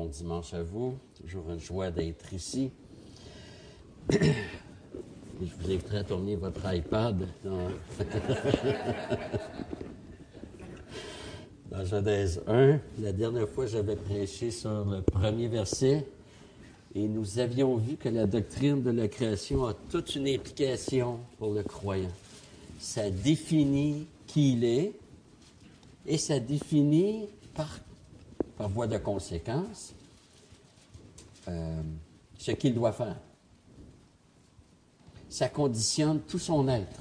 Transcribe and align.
Bon 0.00 0.06
dimanche 0.06 0.54
à 0.54 0.62
vous. 0.62 0.96
Toujours 1.20 1.50
une 1.50 1.58
joie 1.58 1.90
d'être 1.90 2.32
ici. 2.32 2.70
Je 4.10 4.16
vous 5.58 5.66
inviterai 5.66 5.98
à 5.98 6.04
tourner 6.04 6.36
votre 6.36 6.62
iPad 6.72 7.28
dans, 11.70 11.84
Genèse 11.84 12.42
1. 12.46 12.78
La 13.00 13.12
dernière 13.12 13.48
fois, 13.48 13.66
j'avais 13.66 13.96
prêché 13.96 14.50
sur 14.50 14.84
le 14.84 15.02
premier 15.02 15.48
verset 15.48 16.06
et 16.94 17.06
nous 17.06 17.38
avions 17.38 17.76
vu 17.76 17.96
que 17.96 18.08
la 18.08 18.26
doctrine 18.26 18.82
de 18.82 18.90
la 18.90 19.08
création 19.08 19.66
a 19.66 19.74
toute 19.74 20.16
une 20.16 20.28
implication 20.28 21.20
pour 21.38 21.52
le 21.54 21.62
croyant. 21.62 22.10
Ça 22.78 23.10
définit 23.10 24.06
qui 24.26 24.54
il 24.54 24.64
est 24.64 24.92
et 26.06 26.18
ça 26.18 26.40
définit 26.40 27.26
par, 27.54 27.78
par 28.56 28.68
voie 28.68 28.86
de 28.86 28.98
conséquence 28.98 29.94
euh, 31.48 31.82
ce 32.38 32.50
qu'il 32.52 32.74
doit 32.74 32.92
faire. 32.92 33.16
Ça 35.28 35.48
conditionne 35.48 36.20
tout 36.20 36.38
son 36.38 36.66
être. 36.68 37.00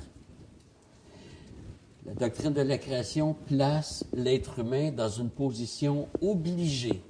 La 2.05 2.13
doctrine 2.13 2.53
de 2.53 2.61
la 2.61 2.77
création 2.77 3.35
place 3.47 4.05
l'être 4.13 4.59
humain 4.59 4.91
dans 4.91 5.09
une 5.09 5.29
position 5.29 6.07
obligée 6.21 7.01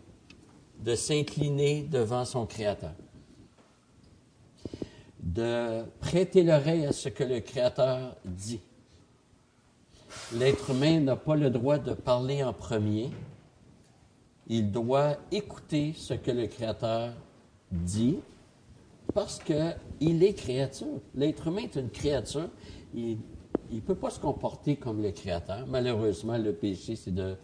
de 0.84 0.96
s'incliner 0.96 1.84
devant 1.84 2.26
son 2.26 2.46
Créateur, 2.46 2.94
de 5.22 5.84
prêter 6.00 6.44
l'oreille 6.44 6.86
à 6.86 6.92
ce 6.92 7.10
que 7.10 7.24
le 7.24 7.40
Créateur 7.40 8.16
dit. 8.26 8.62
L'être 10.34 10.72
humain 10.72 11.00
n'a 11.02 11.16
pas 11.16 11.36
le 11.36 11.50
droit 11.50 11.78
de 11.78 11.94
parler 11.94 12.44
en 12.44 12.54
premier. 12.54 13.12
Il 14.48 14.72
doit 14.72 15.18
écouter 15.32 15.94
ce 15.96 16.16
que 16.16 16.32
le 16.32 16.48
Créateur 16.48 17.14
dit 17.72 18.18
parce 19.14 19.40
qu'il 19.40 20.24
est 20.24 20.34
créature. 20.34 21.00
L'être 21.16 21.48
humain 21.48 21.64
est 21.64 21.76
une 21.76 21.90
créature. 21.90 22.50
Ne 23.78 23.82
peut 23.82 23.96
pas 23.96 24.10
se 24.10 24.20
comporter 24.20 24.76
comme 24.76 25.02
le 25.02 25.12
Créateur. 25.12 25.66
Malheureusement, 25.68 26.38
le 26.38 26.54
péché, 26.54 26.96
c'est 26.96 27.14
de 27.14 27.36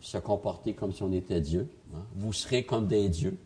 se 0.00 0.18
comporter 0.18 0.74
comme 0.74 0.92
si 0.92 1.02
on 1.02 1.12
était 1.12 1.40
Dieu. 1.40 1.68
Hein. 1.94 2.02
Vous 2.16 2.32
serez 2.32 2.64
comme 2.64 2.86
des 2.86 3.08
dieux. 3.08 3.36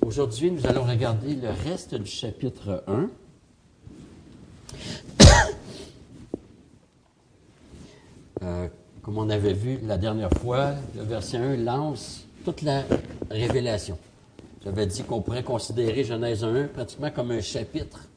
Aujourd'hui, 0.00 0.50
nous 0.50 0.66
allons 0.66 0.84
regarder 0.84 1.34
le 1.34 1.50
reste 1.50 1.94
du 1.94 2.10
chapitre 2.10 2.82
1. 2.86 3.10
Euh, 8.40 8.68
comme 9.02 9.18
on 9.18 9.30
avait 9.30 9.52
vu 9.52 9.80
la 9.82 9.98
dernière 9.98 10.30
fois, 10.30 10.74
le 10.94 11.02
verset 11.02 11.38
1 11.38 11.56
lance 11.56 12.24
toute 12.44 12.62
la 12.62 12.84
révélation. 13.32 13.98
J'avais 14.62 14.86
dit 14.86 15.02
qu'on 15.02 15.20
pourrait 15.22 15.42
considérer 15.42 16.04
Genèse 16.04 16.44
1 16.44 16.68
pratiquement 16.68 17.10
comme 17.10 17.32
un 17.32 17.40
chapitre 17.40 18.07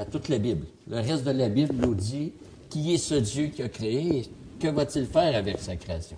à 0.00 0.06
toute 0.06 0.28
la 0.28 0.38
Bible. 0.38 0.66
Le 0.88 0.96
reste 0.96 1.24
de 1.24 1.30
la 1.30 1.50
Bible 1.50 1.74
nous 1.76 1.94
dit 1.94 2.32
qui 2.70 2.94
est 2.94 2.98
ce 2.98 3.16
Dieu 3.16 3.48
qui 3.48 3.62
a 3.62 3.68
créé 3.68 4.20
et 4.20 4.24
que 4.58 4.68
va-t-il 4.68 5.04
faire 5.04 5.36
avec 5.36 5.58
sa 5.58 5.76
création. 5.76 6.16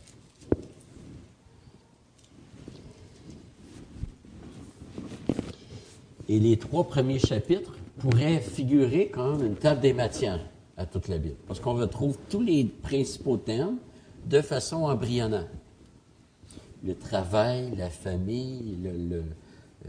Et 6.28 6.38
les 6.38 6.56
trois 6.56 6.84
premiers 6.84 7.18
chapitres 7.18 7.74
pourraient 7.98 8.40
figurer 8.40 9.08
comme 9.08 9.44
une 9.44 9.56
table 9.56 9.80
des 9.80 9.92
matières 9.92 10.40
à 10.76 10.86
toute 10.86 11.08
la 11.08 11.18
Bible, 11.18 11.36
parce 11.46 11.60
qu'on 11.60 11.74
retrouve 11.74 12.16
tous 12.30 12.40
les 12.40 12.64
principaux 12.64 13.36
thèmes 13.36 13.76
de 14.26 14.40
façon 14.40 14.84
embryonnaire. 14.84 15.48
Le 16.84 16.94
travail, 16.94 17.74
la 17.76 17.90
famille, 17.90 18.76
le, 18.82 19.16
euh, 19.18 19.88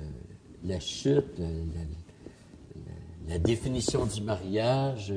la 0.65 0.79
chute, 0.79 1.37
la, 1.37 1.45
définition 3.39 4.05
du 4.05 4.21
mariage, 4.21 5.13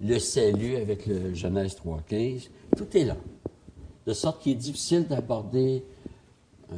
le 0.00 0.18
salut 0.18 0.76
avec 0.76 1.06
le 1.06 1.34
Genèse 1.34 1.76
3.15, 1.84 2.48
tout 2.76 2.96
est 2.96 3.04
là. 3.04 3.16
De 4.06 4.12
sorte 4.12 4.42
qu'il 4.42 4.52
est 4.52 4.56
difficile 4.56 5.06
d'aborder 5.06 5.84
euh, 6.72 6.76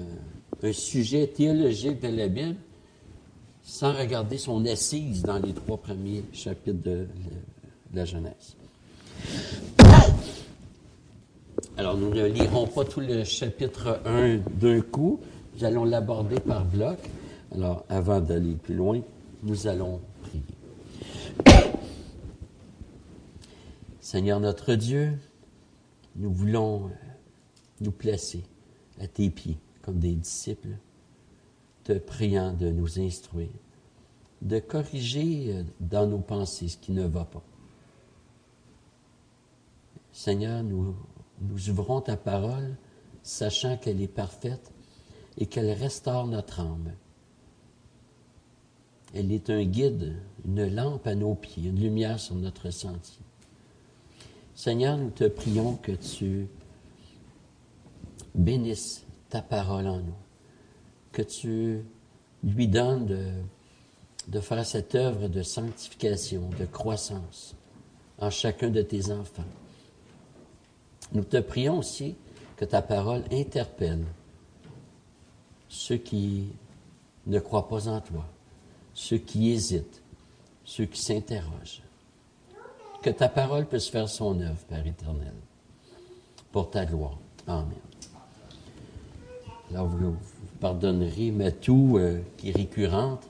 un 0.62 0.72
sujet 0.72 1.26
théologique 1.26 2.00
de 2.00 2.08
la 2.08 2.28
Bible 2.28 2.56
sans 3.62 3.92
regarder 3.92 4.38
son 4.38 4.64
assise 4.66 5.22
dans 5.22 5.38
les 5.38 5.52
trois 5.52 5.76
premiers 5.76 6.24
chapitres 6.32 6.82
de, 6.82 7.06
la 7.94 8.04
Genèse. 8.04 8.56
Alors, 11.76 11.96
nous 11.96 12.10
ne 12.10 12.26
lirons 12.26 12.66
pas 12.66 12.84
tout 12.84 13.00
le 13.00 13.24
chapitre 13.24 14.00
1 14.04 14.38
d'un 14.60 14.80
coup. 14.80 15.20
Nous 15.56 15.64
allons 15.64 15.84
l'aborder 15.84 16.40
par 16.40 16.64
bloc. 16.64 16.98
Alors, 17.54 17.84
avant 17.88 18.20
d'aller 18.20 18.54
plus 18.54 18.74
loin, 18.74 19.00
nous 19.42 19.66
allons 19.66 20.00
Seigneur 24.10 24.40
notre 24.40 24.74
Dieu, 24.74 25.16
nous 26.16 26.32
voulons 26.32 26.90
nous 27.80 27.92
placer 27.92 28.42
à 28.98 29.06
tes 29.06 29.30
pieds 29.30 29.56
comme 29.82 30.00
des 30.00 30.16
disciples, 30.16 30.78
te 31.84 31.92
priant 31.92 32.52
de 32.52 32.72
nous 32.72 32.98
instruire, 32.98 33.54
de 34.42 34.58
corriger 34.58 35.64
dans 35.78 36.08
nos 36.08 36.18
pensées 36.18 36.66
ce 36.66 36.76
qui 36.76 36.90
ne 36.90 37.06
va 37.06 37.24
pas. 37.24 37.44
Seigneur, 40.10 40.64
nous, 40.64 40.96
nous 41.42 41.70
ouvrons 41.70 42.00
ta 42.00 42.16
parole, 42.16 42.76
sachant 43.22 43.76
qu'elle 43.76 44.02
est 44.02 44.08
parfaite 44.08 44.72
et 45.38 45.46
qu'elle 45.46 45.70
restaure 45.70 46.26
notre 46.26 46.58
âme. 46.58 46.96
Elle 49.14 49.30
est 49.30 49.50
un 49.50 49.62
guide, 49.62 50.16
une 50.44 50.66
lampe 50.66 51.06
à 51.06 51.14
nos 51.14 51.36
pieds, 51.36 51.68
une 51.68 51.78
lumière 51.78 52.18
sur 52.18 52.34
notre 52.34 52.70
sentier. 52.70 53.22
Seigneur, 54.62 54.98
nous 54.98 55.08
te 55.08 55.24
prions 55.24 55.76
que 55.76 55.92
tu 55.92 56.46
bénisses 58.34 59.06
ta 59.30 59.40
parole 59.40 59.86
en 59.86 60.00
nous, 60.00 60.18
que 61.12 61.22
tu 61.22 61.82
lui 62.44 62.68
donnes 62.68 63.06
de, 64.28 64.40
faire 64.40 64.66
cette 64.66 64.94
œuvre 64.94 65.28
de 65.28 65.42
sanctification, 65.42 66.50
de 66.58 66.66
croissance 66.66 67.56
en 68.18 68.28
chacun 68.28 68.68
de 68.68 68.82
tes 68.82 69.10
enfants. 69.10 69.48
Nous 71.12 71.24
te 71.24 71.38
prions 71.38 71.78
aussi 71.78 72.16
que 72.58 72.66
ta 72.66 72.82
parole 72.82 73.24
interpelle 73.32 74.04
ceux 75.70 75.96
qui 75.96 76.48
ne 77.26 77.38
croient 77.38 77.66
pas 77.66 77.88
en 77.88 78.02
toi, 78.02 78.26
ceux 78.92 79.16
qui 79.16 79.52
hésitent, 79.52 80.02
ceux 80.66 80.84
qui 80.84 81.00
s'interrogent. 81.00 81.80
Que 83.02 83.10
ta 83.10 83.28
parole 83.28 83.64
puisse 83.64 83.88
faire 83.88 84.08
son 84.08 84.38
œuvre, 84.40 84.58
Père 84.68 84.86
éternel, 84.86 85.32
pour 86.52 86.70
ta 86.70 86.84
gloire. 86.84 87.18
Amen. 87.46 87.64
Alors, 89.70 89.86
vous, 89.86 90.16
pardonnerez 90.60 91.30
ma 91.30 91.50
tout 91.50 91.96
euh, 91.98 92.18
qui 92.36 92.50
est 92.50 92.56
récurrente. 92.56 93.22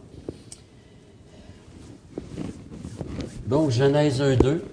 Donc, 3.46 3.70
Genèse 3.70 4.20
1, 4.20 4.36
2. 4.36 4.64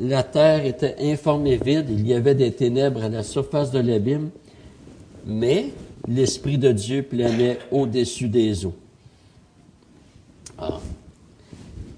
La 0.00 0.22
terre 0.22 0.64
était 0.64 0.96
informe 1.00 1.46
et 1.46 1.56
vide, 1.56 1.86
il 1.90 2.06
y 2.06 2.14
avait 2.14 2.34
des 2.36 2.52
ténèbres 2.52 3.02
à 3.02 3.08
la 3.08 3.24
surface 3.24 3.72
de 3.72 3.80
l'abîme, 3.80 4.30
mais 5.26 5.70
l'Esprit 6.06 6.56
de 6.56 6.70
Dieu 6.70 7.02
planait 7.02 7.58
au-dessus 7.72 8.28
des 8.28 8.64
eaux. 8.64 8.76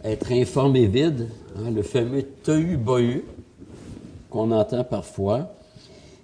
Être 0.02 0.32
informe 0.32 0.76
et 0.76 0.86
vide, 0.86 1.28
hein, 1.56 1.70
le 1.70 1.82
fameux 1.82 2.24
tohu-bohu 2.42 3.22
qu'on 4.30 4.50
entend 4.50 4.84
parfois, 4.84 5.52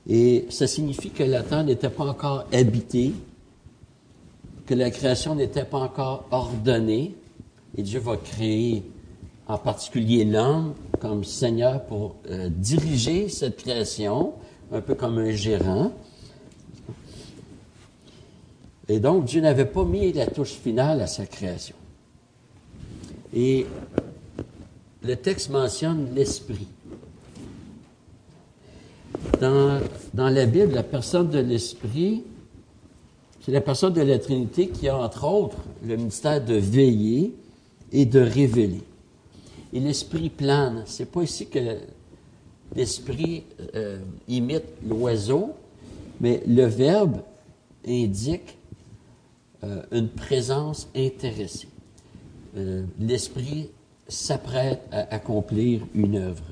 et 0.09 0.47
ça 0.51 0.67
signifie 0.67 1.11
que 1.11 1.25
la 1.25 1.43
terre 1.43 1.65
n'était 1.65 1.91
pas 1.91 2.05
encore 2.05 2.47
habitée, 2.53 3.13
que 4.65 4.75
la 4.75 4.91
création 4.91 5.35
n'était 5.35 5.65
pas 5.65 5.79
encore 5.79 6.25
ordonnée, 6.31 7.15
et 7.77 7.83
Dieu 7.83 8.01
va 8.01 8.17
créer 8.17 8.83
en 9.47 9.59
particulier 9.59 10.25
l'homme 10.25 10.75
comme 11.01 11.25
Seigneur 11.25 11.85
pour 11.85 12.17
euh, 12.31 12.49
diriger 12.49 13.29
cette 13.29 13.59
création, 13.59 14.33
un 14.73 14.81
peu 14.81 14.95
comme 14.95 15.19
un 15.19 15.33
gérant. 15.33 15.93
Et 18.89 19.01
donc, 19.01 19.25
Dieu 19.25 19.41
n'avait 19.41 19.67
pas 19.67 19.85
mis 19.85 20.13
la 20.13 20.27
touche 20.27 20.53
finale 20.53 21.01
à 21.01 21.07
sa 21.07 21.27
création. 21.27 21.77
Et 23.39 23.67
le 25.03 25.15
texte 25.15 25.51
mentionne 25.51 26.15
l'esprit. 26.15 26.69
Dans 29.39 29.81
la 30.31 30.47
Bible, 30.47 30.73
la 30.73 30.83
personne 30.83 31.29
de 31.29 31.39
l'Esprit, 31.41 32.25
c'est 33.43 33.53
la 33.53 33.61
personne 33.61 33.93
de 33.93 34.01
la 34.01 34.19
Trinité 34.19 34.69
qui 34.69 34.89
a, 34.89 34.97
entre 34.97 35.25
autres, 35.29 35.59
le 35.85 35.97
ministère 35.97 36.43
de 36.43 36.55
veiller 36.55 37.35
et 37.93 38.07
de 38.07 38.21
révéler. 38.21 38.83
Et 39.75 39.81
l'Esprit 39.81 40.31
plane. 40.31 40.85
C'est 40.87 41.11
pas 41.11 41.23
ici 41.23 41.47
que 41.47 41.59
l'Esprit 42.75 43.45
euh, 43.75 43.99
imite 44.29 44.65
l'oiseau, 44.89 45.51
mais 46.21 46.43
le 46.47 46.65
verbe 46.65 47.21
indique 47.87 48.57
euh, 49.63 49.83
une 49.93 50.09
présence 50.09 50.89
intéressée. 50.97 51.69
Euh, 52.57 52.85
L'Esprit 52.99 53.69
s'apprête 54.09 54.81
à 54.91 55.15
accomplir 55.15 55.83
une 55.95 56.17
œuvre. 56.17 56.45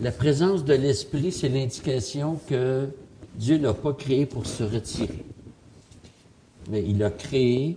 La 0.00 0.10
présence 0.10 0.64
de 0.64 0.74
l'Esprit, 0.74 1.30
c'est 1.30 1.48
l'indication 1.48 2.40
que 2.48 2.88
Dieu 3.36 3.58
n'a 3.58 3.72
pas 3.72 3.92
créé 3.92 4.26
pour 4.26 4.46
se 4.46 4.64
retirer, 4.64 5.24
mais 6.70 6.82
il 6.82 7.02
a 7.02 7.10
créé 7.10 7.76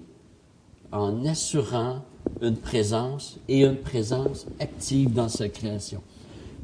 en 0.91 1.25
assurant 1.25 2.03
une 2.41 2.55
présence 2.55 3.37
et 3.47 3.63
une 3.63 3.77
présence 3.77 4.45
active 4.59 5.13
dans 5.13 5.29
sa 5.29 5.49
création. 5.49 6.01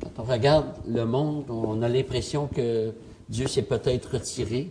Quand 0.01 0.23
on 0.23 0.23
regarde 0.23 0.67
le 0.87 1.05
monde, 1.05 1.45
on 1.49 1.81
a 1.81 1.89
l'impression 1.89 2.47
que 2.47 2.93
Dieu 3.29 3.47
s'est 3.47 3.63
peut-être 3.63 4.13
retiré. 4.13 4.69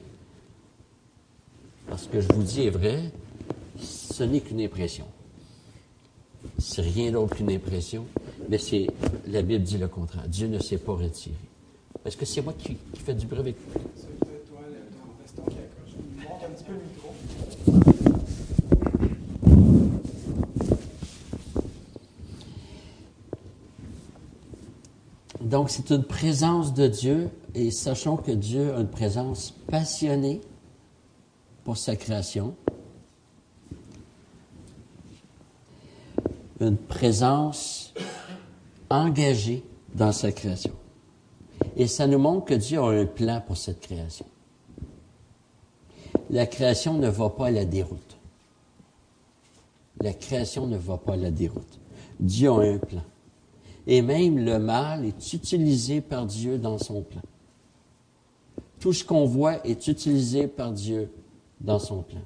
Parce 1.88 2.06
que 2.06 2.20
je 2.20 2.28
vous 2.32 2.42
dis 2.42 2.66
est 2.66 2.70
vrai, 2.70 3.10
ce 3.78 4.22
n'est 4.22 4.40
qu'une 4.40 4.60
impression. 4.60 5.06
C'est 6.58 6.82
rien 6.82 7.12
d'autre 7.12 7.36
qu'une 7.36 7.50
impression. 7.50 8.06
Mais 8.48 8.58
c'est, 8.58 8.86
la 9.28 9.42
Bible 9.42 9.64
dit 9.64 9.78
le 9.78 9.88
contraire. 9.88 10.26
Dieu 10.28 10.48
ne 10.48 10.58
s'est 10.58 10.78
pas 10.78 10.92
retiré. 10.92 11.34
Est-ce 12.04 12.16
que 12.16 12.24
c'est 12.24 12.42
moi 12.42 12.54
qui, 12.58 12.76
fais 13.04 13.14
du 13.14 13.26
bruit 13.26 13.40
avec. 13.40 13.56
Monte 13.68 13.82
un 16.44 16.50
petit 16.50 16.64
peu 16.64 16.72
le 16.72 17.01
Donc, 25.52 25.68
c'est 25.68 25.90
une 25.90 26.02
présence 26.02 26.72
de 26.72 26.86
Dieu 26.86 27.28
et 27.54 27.70
sachons 27.70 28.16
que 28.16 28.32
Dieu 28.32 28.74
a 28.74 28.80
une 28.80 28.88
présence 28.88 29.50
passionnée 29.70 30.40
pour 31.62 31.76
sa 31.76 31.94
création. 31.94 32.54
Une 36.58 36.78
présence 36.78 37.92
engagé 38.88 39.62
dans 39.94 40.12
sa 40.12 40.32
création. 40.32 40.72
Et 41.76 41.86
ça 41.86 42.06
nous 42.06 42.18
montre 42.18 42.46
que 42.46 42.54
Dieu 42.54 42.80
a 42.80 42.88
un 42.88 43.04
plan 43.04 43.42
pour 43.46 43.58
cette 43.58 43.80
création. 43.80 44.24
La 46.30 46.46
création 46.46 46.94
ne 46.94 47.10
va 47.10 47.28
pas 47.28 47.48
à 47.48 47.50
la 47.50 47.66
déroute. 47.66 48.16
La 50.00 50.14
création 50.14 50.66
ne 50.66 50.78
va 50.78 50.96
pas 50.96 51.12
à 51.12 51.16
la 51.16 51.30
déroute. 51.30 51.78
Dieu 52.18 52.48
a 52.48 52.60
un 52.60 52.78
plan. 52.78 53.02
Et 53.86 54.02
même 54.02 54.38
le 54.38 54.58
mal 54.58 55.04
est 55.04 55.32
utilisé 55.32 56.00
par 56.00 56.26
Dieu 56.26 56.58
dans 56.58 56.78
son 56.78 57.02
plan. 57.02 57.22
Tout 58.78 58.92
ce 58.92 59.04
qu'on 59.04 59.24
voit 59.24 59.66
est 59.66 59.86
utilisé 59.88 60.46
par 60.46 60.72
Dieu 60.72 61.10
dans 61.60 61.78
son 61.78 62.02
plan. 62.02 62.20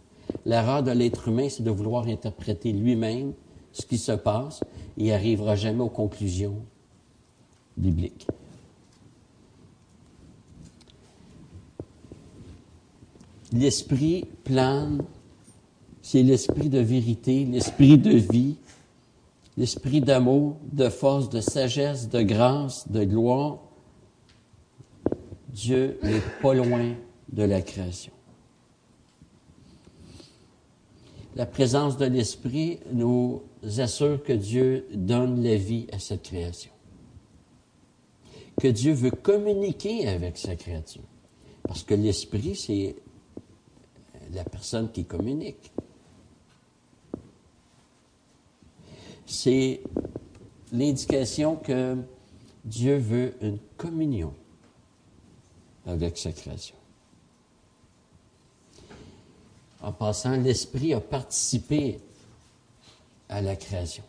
L'erreur 0.44 0.82
de 0.82 0.90
l'être 0.90 1.28
humain, 1.28 1.48
c'est 1.48 1.62
de 1.62 1.70
vouloir 1.70 2.06
interpréter 2.06 2.72
lui-même 2.72 3.32
ce 3.72 3.84
qui 3.84 3.98
se 3.98 4.12
passe 4.12 4.60
il 4.96 5.08
n'arrivera 5.08 5.56
jamais 5.56 5.82
aux 5.82 5.90
conclusions 5.90 6.56
bibliques. 7.76 8.26
L'esprit 13.52 14.24
plane, 14.44 15.04
c'est 16.02 16.22
l'esprit 16.22 16.68
de 16.68 16.78
vérité, 16.78 17.44
l'esprit 17.44 17.98
de 17.98 18.10
vie, 18.10 18.56
l'esprit 19.56 20.00
d'amour, 20.00 20.56
de 20.72 20.88
force, 20.88 21.30
de 21.30 21.40
sagesse, 21.40 22.08
de 22.08 22.22
grâce, 22.22 22.90
de 22.90 23.04
gloire. 23.04 23.58
Dieu 25.48 25.98
n'est 26.02 26.20
pas 26.42 26.54
loin 26.54 26.94
de 27.30 27.42
la 27.42 27.62
création. 27.62 28.12
La 31.34 31.44
présence 31.44 31.98
de 31.98 32.06
l'Esprit 32.06 32.80
nous 32.92 33.42
assure 33.76 34.22
que 34.22 34.32
Dieu 34.32 34.86
donne 34.94 35.42
la 35.42 35.56
vie 35.56 35.86
à 35.92 35.98
cette 35.98 36.22
création. 36.22 36.70
Que 38.58 38.68
Dieu 38.68 38.94
veut 38.94 39.10
communiquer 39.10 40.08
avec 40.08 40.38
sa 40.38 40.56
créature. 40.56 41.02
Parce 41.62 41.82
que 41.82 41.92
l'Esprit, 41.94 42.56
c'est 42.56 42.96
la 44.32 44.44
personne 44.44 44.90
qui 44.90 45.04
communique. 45.04 45.72
C'est 49.26 49.80
l'indication 50.72 51.56
que 51.56 51.96
Dieu 52.64 52.96
veut 52.96 53.34
une 53.40 53.58
communion 53.76 54.32
avec 55.86 56.18
sa 56.18 56.32
création. 56.32 56.76
En 59.82 59.92
passant, 59.92 60.36
l'Esprit 60.36 60.94
a 60.94 61.00
participé 61.00 61.98
à 63.28 63.40
la 63.40 63.56
création. 63.56 64.02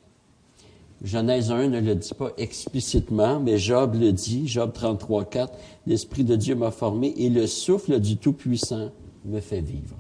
Genèse 1.03 1.51
1 1.51 1.67
ne 1.67 1.79
le 1.79 1.95
dit 1.95 2.13
pas 2.15 2.31
explicitement, 2.37 3.39
mais 3.39 3.59
Job 3.59 3.95
le 3.95 4.11
dit, 4.11 4.47
Job 4.47 4.71
33, 4.73 5.25
4, 5.25 5.53
l'Esprit 5.85 6.23
de 6.23 6.35
Dieu 6.35 6.55
m'a 6.55 6.71
formé 6.71 7.13
et 7.17 7.29
le 7.29 7.45
souffle 7.45 7.99
du 7.99 8.17
Tout-Puissant 8.17 8.89
me 9.25 9.39
fait 9.39 9.61
vivre. 9.61 9.95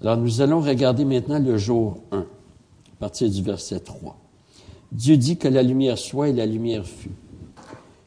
Alors 0.00 0.16
nous 0.16 0.40
allons 0.40 0.60
regarder 0.60 1.04
maintenant 1.04 1.40
le 1.40 1.58
jour 1.58 1.98
1, 2.12 2.24
partir 2.98 3.30
du 3.30 3.42
verset 3.42 3.80
3. 3.80 4.18
Dieu 4.92 5.16
dit 5.16 5.36
que 5.36 5.48
la 5.48 5.62
lumière 5.62 5.98
soit 5.98 6.28
et 6.28 6.32
la 6.32 6.46
lumière 6.46 6.86
fut. 6.86 7.10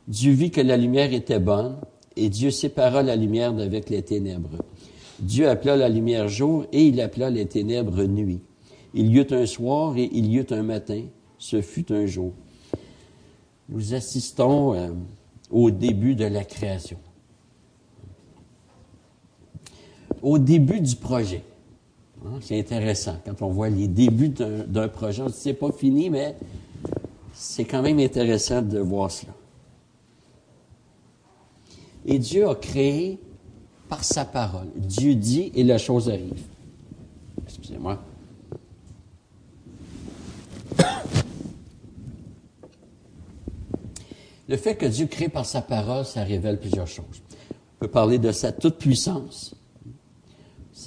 Dieu 0.07 0.31
vit 0.31 0.51
que 0.51 0.61
la 0.61 0.77
lumière 0.77 1.13
était 1.13 1.39
bonne 1.39 1.77
et 2.15 2.29
Dieu 2.29 2.51
sépara 2.51 3.03
la 3.03 3.15
lumière 3.15 3.53
d'avec 3.53 3.89
les 3.89 4.01
ténèbres. 4.01 4.57
Dieu 5.19 5.47
appela 5.47 5.77
la 5.77 5.89
lumière 5.89 6.27
jour 6.27 6.65
et 6.71 6.85
il 6.85 6.99
appela 6.99 7.29
les 7.29 7.45
ténèbres 7.45 8.03
nuit. 8.03 8.41
Il 8.93 9.15
y 9.15 9.19
eut 9.19 9.27
un 9.31 9.45
soir 9.45 9.95
et 9.97 10.09
il 10.11 10.25
y 10.25 10.37
eut 10.37 10.47
un 10.49 10.63
matin. 10.63 11.03
Ce 11.37 11.61
fut 11.61 11.91
un 11.91 12.05
jour. 12.05 12.33
Nous 13.69 13.93
assistons 13.93 14.73
euh, 14.73 14.89
au 15.49 15.71
début 15.71 16.15
de 16.15 16.25
la 16.25 16.43
création. 16.43 16.97
Au 20.21 20.37
début 20.37 20.81
du 20.81 20.95
projet. 20.95 21.43
Hein, 22.25 22.39
c'est 22.41 22.59
intéressant 22.59 23.15
quand 23.25 23.41
on 23.41 23.49
voit 23.49 23.69
les 23.69 23.87
débuts 23.87 24.29
d'un 24.29 24.87
projet. 24.87 25.23
C'est 25.33 25.53
pas 25.53 25.71
fini, 25.71 26.09
mais 26.09 26.35
c'est 27.33 27.65
quand 27.65 27.81
même 27.81 27.99
intéressant 27.99 28.61
de 28.61 28.79
voir 28.79 29.09
cela. 29.09 29.33
Et 32.05 32.19
Dieu 32.19 32.47
a 32.47 32.55
créé 32.55 33.19
par 33.89 34.03
sa 34.03 34.25
parole. 34.25 34.67
Dieu 34.75 35.15
dit 35.15 35.51
et 35.55 35.63
la 35.63 35.77
chose 35.77 36.09
arrive. 36.09 36.43
Excusez-moi. 37.43 37.99
Le 44.47 44.57
fait 44.57 44.75
que 44.75 44.85
Dieu 44.85 45.05
crée 45.07 45.29
par 45.29 45.45
sa 45.45 45.61
parole, 45.61 46.05
ça 46.05 46.23
révèle 46.23 46.59
plusieurs 46.59 46.87
choses. 46.87 47.21
On 47.51 47.79
peut 47.79 47.87
parler 47.87 48.19
de 48.19 48.31
sa 48.31 48.51
toute-puissance. 48.51 49.55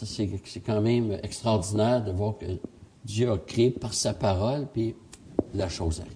C'est 0.02 0.60
quand 0.60 0.80
même 0.80 1.12
extraordinaire 1.22 2.02
de 2.02 2.10
voir 2.10 2.36
que 2.36 2.46
Dieu 3.04 3.30
a 3.30 3.38
créé 3.38 3.70
par 3.70 3.94
sa 3.94 4.12
parole, 4.12 4.66
puis 4.72 4.96
la 5.52 5.68
chose 5.68 6.00
arrive. 6.00 6.14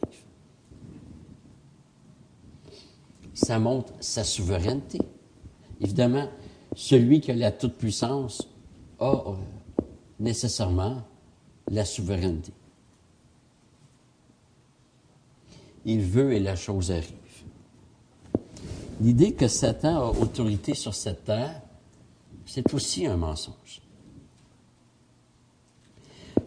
Ça 3.35 3.61
montre 3.61 3.93
sa 4.01 4.25
souveraineté. 4.25 4.99
Évidemment, 5.81 6.29
celui 6.75 7.21
qui 7.21 7.31
a 7.31 7.37
la 7.37 7.53
toute-puissance 7.53 8.49
a 8.99 9.13
euh, 9.13 9.35
nécessairement 10.19 11.03
la 11.71 11.85
souveraineté. 11.85 12.53
Il 15.85 16.01
veut 16.01 16.33
et 16.33 16.41
la 16.41 16.57
chose 16.57 16.91
arrive. 16.91 17.13
L'idée 19.01 19.35
que 19.35 19.47
Satan 19.47 20.09
a 20.09 20.11
autorité 20.21 20.75
sur 20.75 20.95
cette 20.95 21.25
terre, 21.25 21.63
c'est 22.49 22.73
aussi 22.73 23.07
un 23.07 23.19
mensonge. 23.19 23.83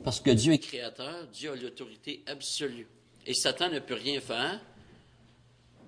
Parce 0.03 0.20
que 0.20 0.31
Dieu 0.31 0.53
est 0.53 0.58
créateur, 0.58 1.27
Dieu 1.27 1.51
a 1.51 1.55
l'autorité 1.55 2.24
absolue. 2.25 2.88
Et 3.27 3.36
Satan 3.36 3.70
ne 3.70 3.77
peut 3.77 3.93
rien 3.93 4.20
faire 4.20 4.60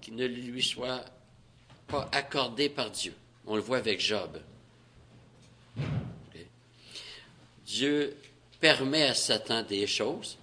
qui 0.02 0.12
ne 0.12 0.28
lui 0.28 0.62
soit 0.62 1.04
pas 1.88 2.08
accordé 2.12 2.70
par 2.70 2.92
Dieu. 2.92 3.14
On 3.48 3.56
le 3.56 3.62
voit 3.62 3.78
avec 3.78 4.00
Job. 4.00 4.40
Dieu 7.66 8.16
permet 8.60 9.04
à 9.04 9.16
Satan 9.16 9.64
des 9.64 9.88
choses, 9.88 10.38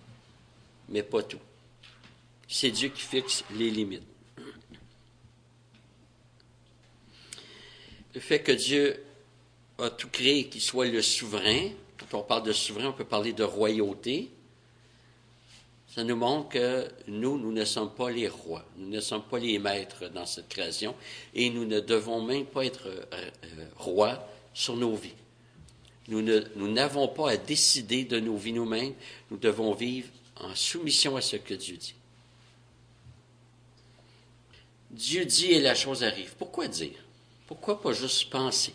mais 0.89 1.05
pas 1.05 1.23
tout. 1.23 1.39
C'est 2.49 2.73
Dieu 2.73 2.89
qui 2.89 3.03
fixe 3.03 3.45
les 3.55 3.71
limites. 3.71 4.03
Le 8.13 8.21
fait 8.21 8.43
que 8.43 8.51
Dieu 8.51 9.05
a 9.83 9.91
tout 9.91 10.09
créé, 10.09 10.49
qu'il 10.49 10.61
soit 10.61 10.87
le 10.87 11.03
souverain, 11.03 11.69
quand 11.99 12.19
on 12.19 12.23
parle 12.23 12.45
de 12.45 12.53
souverain, 12.53 12.89
on 12.89 12.93
peut 12.93 13.05
parler 13.05 13.33
de 13.33 13.45
royauté, 13.45 14.31
ça 15.95 16.05
nous 16.05 16.17
montre 16.17 16.51
que 16.51 16.89
nous, 17.09 17.37
nous 17.37 17.53
ne 17.53 17.65
sommes 17.65 17.93
pas 17.93 18.11
les 18.11 18.29
rois, 18.29 18.65
nous 18.77 18.89
ne 18.89 19.01
sommes 19.01 19.25
pas 19.25 19.39
les 19.39 19.59
maîtres 19.59 20.09
dans 20.09 20.27
cette 20.27 20.49
création, 20.49 20.95
et 21.35 21.51
nous 21.51 21.65
ne 21.65 21.81
devons 21.81 22.23
même 22.23 22.47
pas 22.47 22.65
être 22.65 22.87
euh, 22.87 23.05
euh, 23.13 23.67
rois 23.77 24.25
sur 24.55 24.77
nos 24.77 24.95
vies. 24.95 25.15
Nous 26.09 26.23
n'avons 26.73 27.07
pas 27.09 27.31
à 27.31 27.37
décider 27.37 28.05
de 28.05 28.19
nos 28.19 28.37
vies 28.37 28.53
nous-mêmes, 28.53 28.95
nous 29.31 29.37
devons 29.37 29.75
vivre 29.75 30.09
en 30.37 30.55
soumission 30.55 31.17
à 31.17 31.21
ce 31.21 31.37
que 31.37 31.55
Dieu 31.55 31.77
dit. 31.77 31.95
Dieu 34.91 35.25
dit 35.25 35.53
et 35.53 35.61
la 35.61 35.75
chose 35.75 36.03
arrive. 36.03 36.35
Pourquoi 36.37 36.67
dire? 36.67 36.99
Pourquoi 37.47 37.81
pas 37.81 37.93
juste 37.93 38.29
penser? 38.29 38.73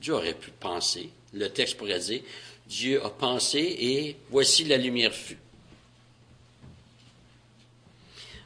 Dieu 0.00 0.14
aurait 0.14 0.34
pu 0.34 0.50
penser. 0.50 1.10
Le 1.34 1.48
texte 1.48 1.76
pourrait 1.76 1.98
dire, 1.98 2.22
Dieu 2.66 3.04
a 3.04 3.10
pensé 3.10 3.58
et 3.58 4.16
voici 4.30 4.64
la 4.64 4.76
lumière 4.76 5.12
fut. 5.12 5.38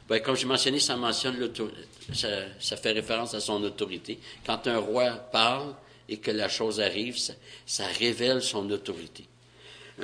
Ben, 0.07 0.19
comme 0.21 0.35
j'ai 0.35 0.45
mentionné, 0.45 0.79
ça 0.79 0.97
mentionne 0.97 1.51
ça, 2.13 2.77
fait 2.77 2.91
référence 2.91 3.33
à 3.33 3.39
son 3.39 3.63
autorité. 3.63 4.19
Quand 4.45 4.67
un 4.67 4.77
roi 4.77 5.11
parle 5.11 5.73
et 6.09 6.17
que 6.17 6.31
la 6.31 6.49
chose 6.49 6.81
arrive, 6.81 7.17
ça, 7.17 7.33
ça 7.65 7.85
révèle 7.87 8.41
son 8.41 8.69
autorité. 8.69 9.25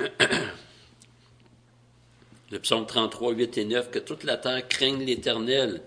Le 2.50 2.58
psaume 2.58 2.86
33, 2.86 3.32
8 3.32 3.58
et 3.58 3.64
9, 3.64 3.90
que 3.90 3.98
toute 4.00 4.24
la 4.24 4.36
terre 4.36 4.66
craigne 4.66 5.04
l'Éternel, 5.04 5.82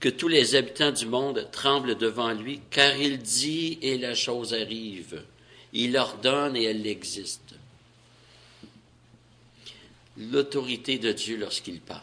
que 0.00 0.08
tous 0.08 0.28
les 0.28 0.54
habitants 0.54 0.92
du 0.92 1.06
monde 1.06 1.48
tremblent 1.50 1.96
devant 1.96 2.32
lui, 2.32 2.60
car 2.70 2.96
il 2.96 3.18
dit 3.18 3.78
et 3.82 3.98
la 3.98 4.14
chose 4.14 4.54
arrive. 4.54 5.22
Il 5.72 5.96
ordonne 5.96 6.56
et 6.56 6.64
elle 6.64 6.86
existe 6.86 7.54
l'autorité 10.18 10.98
de 10.98 11.12
Dieu 11.12 11.36
lorsqu'il 11.36 11.80
parle. 11.80 12.02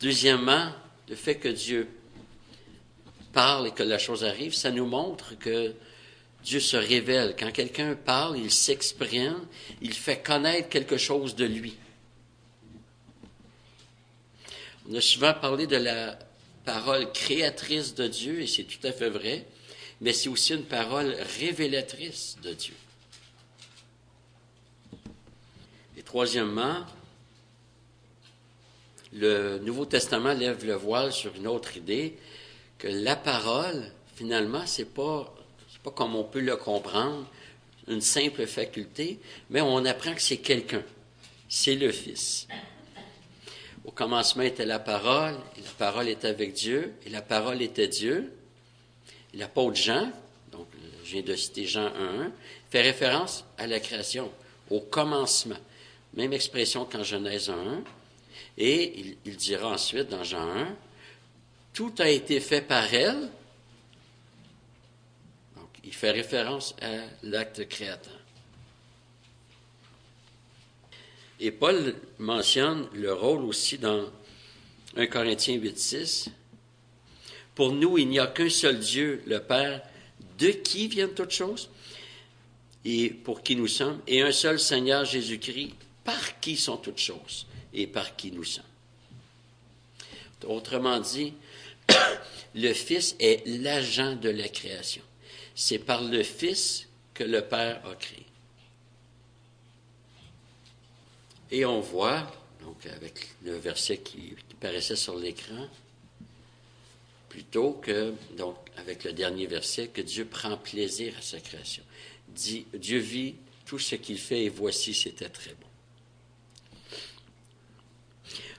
Deuxièmement, 0.00 0.72
le 1.08 1.14
fait 1.14 1.36
que 1.36 1.48
Dieu 1.48 1.88
parle 3.32 3.68
et 3.68 3.72
que 3.72 3.82
la 3.82 3.98
chose 3.98 4.24
arrive, 4.24 4.54
ça 4.54 4.70
nous 4.70 4.86
montre 4.86 5.38
que 5.38 5.74
Dieu 6.42 6.60
se 6.60 6.76
révèle. 6.76 7.36
Quand 7.38 7.52
quelqu'un 7.52 7.94
parle, 7.94 8.38
il 8.38 8.50
s'exprime, 8.50 9.46
il 9.82 9.92
fait 9.92 10.22
connaître 10.22 10.70
quelque 10.70 10.96
chose 10.96 11.36
de 11.36 11.44
lui. 11.44 11.76
On 14.90 14.94
a 14.96 15.00
souvent 15.00 15.32
parlé 15.34 15.68
de 15.68 15.76
la 15.76 16.18
parole 16.64 17.12
créatrice 17.12 17.94
de 17.94 18.08
Dieu, 18.08 18.40
et 18.40 18.48
c'est 18.48 18.64
tout 18.64 18.84
à 18.84 18.90
fait 18.90 19.08
vrai, 19.08 19.46
mais 20.00 20.12
c'est 20.12 20.28
aussi 20.28 20.52
une 20.52 20.64
parole 20.64 21.14
révélatrice 21.38 22.36
de 22.42 22.52
Dieu. 22.52 22.74
Troisièmement, 26.04 26.84
le 29.12 29.58
Nouveau 29.58 29.84
Testament 29.86 30.32
lève 30.32 30.66
le 30.66 30.74
voile 30.74 31.12
sur 31.12 31.36
une 31.36 31.46
autre 31.46 31.76
idée, 31.76 32.16
que 32.76 32.88
la 32.88 33.14
parole, 33.14 33.92
finalement, 34.16 34.66
c'est 34.66 34.92
pas, 34.92 35.32
pas 35.84 35.92
comme 35.92 36.16
on 36.16 36.24
peut 36.24 36.40
le 36.40 36.56
comprendre, 36.56 37.24
une 37.86 38.00
simple 38.00 38.44
faculté, 38.48 39.20
mais 39.50 39.60
on 39.60 39.84
apprend 39.84 40.16
que 40.16 40.20
c'est 40.20 40.38
quelqu'un. 40.38 40.82
C'est 41.48 41.76
le 41.76 41.92
Fils. 41.92 42.48
Au 43.84 43.90
commencement 43.90 44.42
était 44.42 44.66
la 44.66 44.78
parole, 44.78 45.36
et 45.56 45.62
la 45.62 45.70
parole 45.78 46.08
était 46.08 46.28
avec 46.28 46.52
Dieu, 46.52 46.94
et 47.06 47.10
la 47.10 47.22
parole 47.22 47.62
était 47.62 47.88
Dieu. 47.88 48.32
L'apôtre 49.34 49.76
Jean, 49.76 50.10
donc 50.52 50.66
je 51.04 51.12
viens 51.12 51.22
de 51.22 51.34
citer 51.34 51.66
Jean 51.66 51.88
1.1, 51.88 52.30
fait 52.70 52.82
référence 52.82 53.44
à 53.58 53.66
la 53.66 53.80
création, 53.80 54.30
au 54.70 54.80
commencement. 54.80 55.56
Même 56.14 56.32
expression 56.32 56.84
qu'en 56.84 57.02
Genèse 57.02 57.50
1. 57.50 57.82
Et 58.58 59.16
il, 59.24 59.36
dira 59.36 59.68
ensuite 59.68 60.08
dans 60.08 60.24
Jean 60.24 60.42
1, 60.42 60.76
tout 61.72 61.94
a 61.98 62.08
été 62.08 62.40
fait 62.40 62.60
par 62.60 62.92
elle. 62.92 63.30
Donc, 65.56 65.68
il 65.84 65.94
fait 65.94 66.10
référence 66.10 66.74
à 66.82 66.90
l'acte 67.22 67.66
créateur. 67.68 68.19
Et 71.42 71.52
Paul 71.52 71.94
mentionne 72.18 72.86
le 72.92 73.14
rôle 73.14 73.44
aussi 73.44 73.78
dans 73.78 74.04
1 74.96 75.06
Corinthiens 75.06 75.54
8, 75.54 75.78
6. 75.78 76.28
Pour 77.54 77.72
nous, 77.72 77.96
il 77.96 78.08
n'y 78.08 78.18
a 78.18 78.26
qu'un 78.26 78.50
seul 78.50 78.78
Dieu, 78.78 79.22
le 79.26 79.40
Père, 79.40 79.82
de 80.38 80.48
qui 80.48 80.86
viennent 80.88 81.14
toutes 81.14 81.30
choses? 81.30 81.70
Et 82.84 83.08
pour 83.08 83.42
qui 83.42 83.56
nous 83.56 83.68
sommes, 83.68 84.00
et 84.06 84.20
un 84.20 84.32
seul 84.32 84.60
Seigneur 84.60 85.06
Jésus-Christ, 85.06 85.72
par 86.04 86.40
qui 86.40 86.56
sont 86.56 86.76
toutes 86.76 86.98
choses 86.98 87.46
et 87.72 87.86
par 87.86 88.16
qui 88.16 88.32
nous 88.32 88.44
sommes? 88.44 88.64
Autrement 90.46 91.00
dit, 91.00 91.32
le 92.54 92.72
Fils 92.74 93.16
est 93.18 93.46
l'agent 93.46 94.14
de 94.14 94.28
la 94.28 94.48
création. 94.48 95.02
C'est 95.54 95.78
par 95.78 96.02
le 96.02 96.22
Fils 96.22 96.86
que 97.14 97.24
le 97.24 97.42
Père 97.42 97.80
a 97.86 97.94
créé. 97.94 98.26
Et 101.50 101.64
on 101.64 101.80
voit, 101.80 102.30
donc 102.62 102.86
avec 102.86 103.28
le 103.44 103.56
verset 103.56 103.98
qui, 103.98 104.34
paraissait 104.60 104.96
sur 104.96 105.16
l'écran, 105.16 105.68
plutôt 107.28 107.72
que, 107.72 108.12
donc 108.36 108.56
avec 108.76 109.04
le 109.04 109.12
dernier 109.12 109.46
verset, 109.46 109.88
que 109.88 110.02
Dieu 110.02 110.26
prend 110.26 110.56
plaisir 110.56 111.14
à 111.18 111.22
sa 111.22 111.40
création. 111.40 111.82
Dieu 112.28 112.98
vit 112.98 113.34
tout 113.64 113.78
ce 113.78 113.94
qu'il 113.94 114.18
fait 114.18 114.44
et 114.44 114.48
voici, 114.48 114.94
c'était 114.94 115.28
très 115.28 115.50
bon. 115.52 115.66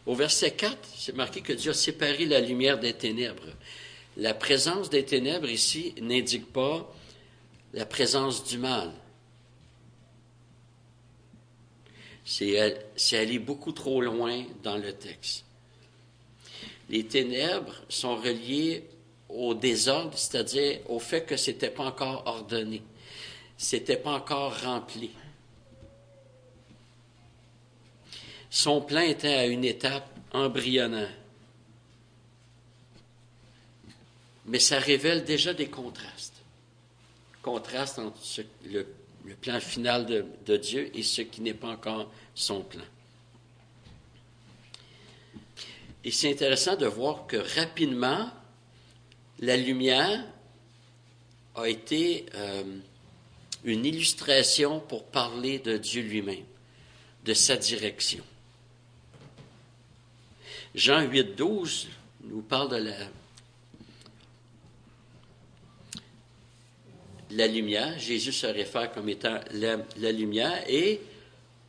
Au 0.06 0.16
verset 0.16 0.52
4, 0.52 0.78
c'est 0.96 1.16
marqué 1.16 1.42
que 1.42 1.54
Dieu 1.54 1.72
a 1.72 1.76
séparé 1.76 2.26
la 2.26 2.40
lumière 2.40 2.80
des 2.80 2.94
ténèbres. 2.94 3.54
La 4.18 4.34
présence 4.34 4.90
des 4.90 5.06
ténèbres 5.06 5.50
ici 5.50 5.94
n'indique 6.02 6.52
pas 6.52 6.92
la 7.74 7.86
présence 7.86 8.44
du 8.44 8.58
mal. 8.58 8.92
C'est 12.34 13.18
aller 13.18 13.40
beaucoup 13.40 13.74
trop 13.74 14.02
loin 14.02 14.46
dans 14.64 14.78
le 14.78 14.94
texte. 14.94 15.44
Les 16.90 17.06
ténèbres 17.06 17.76
sont 17.90 18.16
reliées 18.16 18.86
au 19.28 19.54
désordre, 19.54 20.18
c'est-à-dire 20.18 20.80
au 20.88 21.00
fait 21.00 21.26
que 21.26 21.36
ce 21.36 21.52
n'était 21.52 21.70
pas 21.70 21.84
encore 21.84 22.24
ordonné, 22.26 22.82
ce 23.58 23.76
n'était 23.76 23.98
pas 23.98 24.14
encore 24.14 24.58
rempli. 24.62 25.12
Son 28.50 28.80
plan 28.82 29.02
était 29.02 29.34
à 29.34 29.46
une 29.46 29.66
étape 29.66 30.10
embryonnaire. 30.32 31.14
Mais 34.46 34.60
ça 34.60 34.80
révèle 34.80 35.26
déjà 35.26 35.54
des 35.54 35.68
contrastes. 35.68 36.42
Contraste 37.42 38.00
entre 38.00 38.20
le, 38.66 38.88
plan 39.42 39.60
final 39.60 40.06
de, 40.06 40.26
de 40.46 40.58
Dieu 40.58 40.92
et 40.94 41.04
ce 41.04 41.22
qui 41.22 41.42
n'est 41.42 41.54
pas 41.54 41.70
encore 41.70 42.12
son 42.36 42.62
plan. 42.62 42.84
Et 46.04 46.12
c'est 46.12 46.32
intéressant 46.32 46.76
de 46.76 46.88
voir 46.88 47.28
que 47.28 47.38
rapidement, 47.60 48.30
la 49.40 49.56
lumière 49.58 50.26
a 51.56 51.68
été 51.68 52.26
euh, 52.36 52.64
une 53.64 53.86
illustration 53.86 54.80
pour 54.80 55.06
parler 55.06 55.60
de 55.60 55.78
Dieu 55.78 56.02
lui-même, 56.02 56.46
de 57.24 57.34
sa 57.34 57.56
direction. 57.58 58.24
Jean 60.74 61.02
8, 61.02 61.36
12 61.36 61.88
nous 62.24 62.42
parle 62.42 62.70
de 62.70 62.76
la, 62.78 62.96
la 67.34 67.48
lumière. 67.48 67.98
Jésus 68.00 68.32
se 68.32 68.48
réfère 68.48 68.92
comme 68.92 69.10
étant 69.10 69.40
la, 69.54 70.12
lumière 70.12 70.64
et 70.68 71.02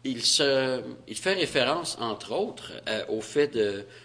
il, 0.05 0.21
fait 0.21 1.35
référence, 1.35 1.97
entre 2.01 2.33
autres, 2.33 2.73
au 3.09 3.21
fait 3.21 3.59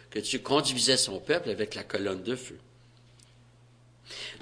que 0.10 0.20
Dieu 0.20 0.40
conduisait 0.40 0.98
son 0.98 1.20
peuple 1.20 1.50
avec 1.50 1.76
la 1.76 1.84
colonne 1.84 2.24
de 2.24 2.36
feu. 2.36 2.58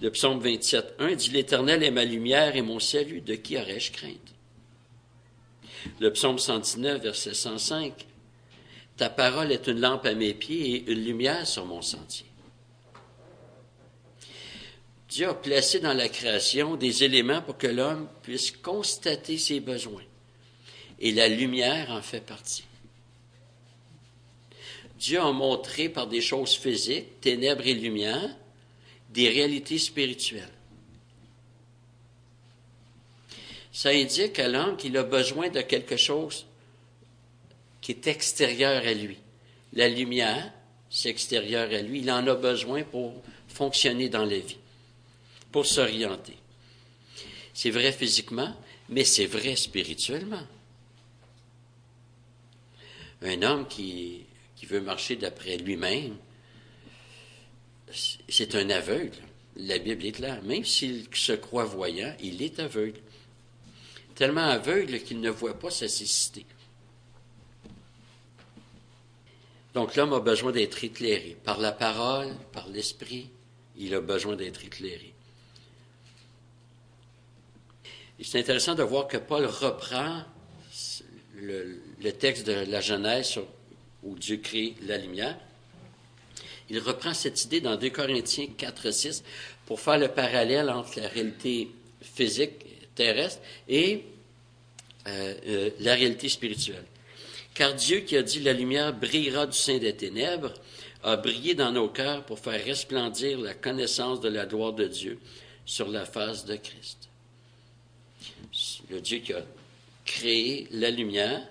Le 0.01 0.11
psaume 0.11 0.39
27, 0.39 0.95
1 0.99 1.15
dit 1.15 1.29
L'Éternel 1.29 1.81
est 1.83 1.91
ma 1.91 2.03
lumière 2.03 2.55
et 2.55 2.61
mon 2.61 2.79
salut, 2.79 3.21
de 3.21 3.35
qui 3.35 3.57
aurais-je 3.57 3.91
crainte 3.91 4.33
Le 5.99 6.11
psaume 6.11 6.37
119, 6.37 7.01
verset 7.01 7.33
105 7.33 8.05
ta 8.97 9.09
parole 9.09 9.51
est 9.51 9.67
une 9.67 9.81
lampe 9.81 10.05
à 10.05 10.13
mes 10.13 10.33
pieds 10.33 10.75
et 10.75 10.91
une 10.91 11.03
lumière 11.03 11.45
sur 11.45 11.65
mon 11.65 11.81
sentier. 11.81 12.25
Dieu 15.15 15.29
a 15.29 15.33
placé 15.33 15.79
dans 15.79 15.93
la 15.93 16.09
création 16.09 16.75
des 16.75 17.05
éléments 17.05 17.41
pour 17.41 17.57
que 17.57 17.67
l'homme 17.67 18.09
puisse 18.21 18.51
constater 18.51 19.37
ses 19.37 19.61
besoins 19.61 20.03
Et 20.99 21.13
la 21.13 21.29
lumière 21.29 21.89
en 21.91 22.01
fait 22.01 22.19
partie. 22.19 22.65
Dieu 24.99 25.21
a 25.21 25.31
montré 25.31 25.87
par 25.87 26.07
des 26.07 26.19
choses 26.19 26.57
physiques, 26.57 27.21
ténèbres 27.21 27.65
et 27.65 27.75
lumière, 27.75 28.29
des 29.09 29.29
réalités 29.29 29.77
spirituelles. 29.77 30.51
Ça 33.71 33.91
indique 33.91 34.37
à 34.39 34.49
l'homme 34.49 34.75
qu'il 34.75 34.97
a 34.97 35.03
besoin 35.03 35.47
de 35.47 35.61
quelque 35.61 35.95
chose 35.95 36.45
qui 37.79 37.93
est 37.93 38.07
extérieur 38.07 38.85
à 38.85 38.93
lui. 38.93 39.19
La 39.71 39.87
lumière, 39.87 40.51
c'est 40.89 41.07
extérieur 41.07 41.71
à 41.71 41.81
lui. 41.81 41.99
Il 41.99 42.11
en 42.11 42.27
a 42.27 42.35
besoin 42.35 42.83
pour 42.83 43.13
fonctionner 43.47 44.09
dans 44.09 44.25
la 44.25 44.39
vie, 44.39 44.57
pour 45.55 45.65
s'orienter. 45.65 46.35
C'est 47.53 47.69
vrai 47.69 47.93
physiquement, 47.93 48.53
mais 48.89 49.05
c'est 49.05 49.25
vrai 49.25 49.55
spirituellement. 49.55 50.45
Un 53.21 53.41
homme 53.41 53.65
qui, 53.65 54.25
veut 54.63 54.81
marcher 54.81 55.15
d'après 55.15 55.55
lui-même, 55.55 56.17
c'est 58.27 58.53
un 58.55 58.69
aveugle. 58.69 59.15
La 59.55 59.77
Bible 59.77 60.05
est 60.05 60.11
claire. 60.11 60.43
Même 60.43 60.65
s'il 60.65 61.05
se 61.13 61.31
croit 61.31 61.63
voyant, 61.63 62.13
il 62.21 62.41
est 62.41 62.59
aveugle. 62.59 62.99
Tellement 64.13 64.49
aveugle 64.49 64.99
qu'il 65.03 65.21
ne 65.21 65.29
voit 65.29 65.57
pas 65.57 65.71
sa 65.71 65.87
cécité. 65.87 66.45
Donc 69.73 69.95
l'homme 69.95 70.11
a 70.11 70.19
besoin 70.19 70.51
d'être 70.51 70.83
éclairé. 70.83 71.37
Par 71.45 71.59
la 71.59 71.71
parole, 71.71 72.35
par 72.51 72.67
l'esprit, 72.67 73.29
il 73.77 73.95
a 73.95 74.01
besoin 74.01 74.35
d'être 74.35 74.65
éclairé. 74.65 75.14
C'est 78.23 78.39
intéressant 78.39 78.75
de 78.75 78.83
voir 78.83 79.07
que 79.07 79.17
Paul 79.17 79.45
reprend 79.45 80.23
le, 81.35 82.11
texte 82.11 82.47
de 82.47 82.53
la 82.53 82.81
Genèse 82.81 83.39
où 84.03 84.15
Dieu 84.15 84.37
crée 84.37 84.75
la 84.83 84.97
lumière. 84.97 85.37
Il 86.69 86.79
reprend 86.79 87.13
cette 87.13 87.43
idée 87.45 87.61
dans 87.61 87.75
2 87.75 87.89
Corinthiens 87.89 88.47
4, 88.57 88.91
6 88.91 89.23
pour 89.65 89.79
faire 89.79 89.97
le 89.97 90.07
parallèle 90.07 90.69
entre 90.69 90.99
la 90.99 91.07
réalité 91.07 91.69
physique 92.01 92.93
terrestre 92.95 93.41
et 93.67 94.03
euh, 95.07 95.33
euh, 95.47 95.69
la 95.79 95.93
réalité 95.93 96.29
spirituelle. 96.29 96.85
Car 97.53 97.73
Dieu 97.73 97.99
qui 97.99 98.17
a 98.17 98.23
dit 98.23 98.39
la 98.39 98.53
lumière 98.53 98.93
brillera 98.93 99.45
du 99.45 99.57
sein 99.57 99.77
des 99.77 99.95
ténèbres, 99.95 100.53
a 101.03 101.17
brillé 101.17 101.53
dans 101.53 101.71
nos 101.71 101.89
cœurs 101.89 102.25
pour 102.25 102.39
faire 102.39 102.63
resplendir 102.63 103.39
la 103.39 103.53
connaissance 103.53 104.19
de 104.21 104.29
la 104.29 104.45
gloire 104.45 104.73
de 104.73 104.87
Dieu 104.87 105.19
sur 105.65 105.87
la 105.87 106.05
face 106.05 106.45
de 106.45 106.55
Christ. 106.55 107.09
Le 108.89 109.01
Dieu 109.01 109.19
qui 109.19 109.33
a 109.33 109.43
créé 110.05 110.67
la 110.71 110.91
lumière 110.91 111.41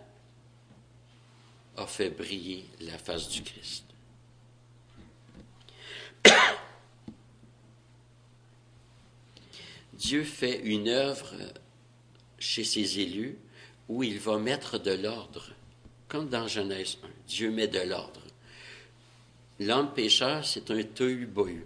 a 1.76 1.87
fait 1.87 2.11
briller 2.11 2.64
la 2.81 2.97
face 2.99 3.29
du 3.29 3.43
Christ. 3.43 3.85
Dieu 9.95 10.23
fait 10.25 10.61
une 10.61 10.88
œuvre 10.88 11.35
chez 12.38 12.64
ses 12.64 13.00
élus 13.00 13.37
où 13.88 14.03
il 14.03 14.19
va 14.19 14.38
mettre 14.38 14.79
de 14.79 14.93
l'ordre 14.93 15.50
comme 16.09 16.29
dans 16.29 16.47
Genèse 16.47 16.99
1. 17.03 17.09
Dieu 17.26 17.50
met 17.50 17.67
de 17.67 17.81
l'ordre. 17.81 18.21
L'homme 19.59 19.93
pécheur, 19.93 20.45
c'est 20.45 20.71
un 20.71 20.83
tohu-bohu. 20.83 21.64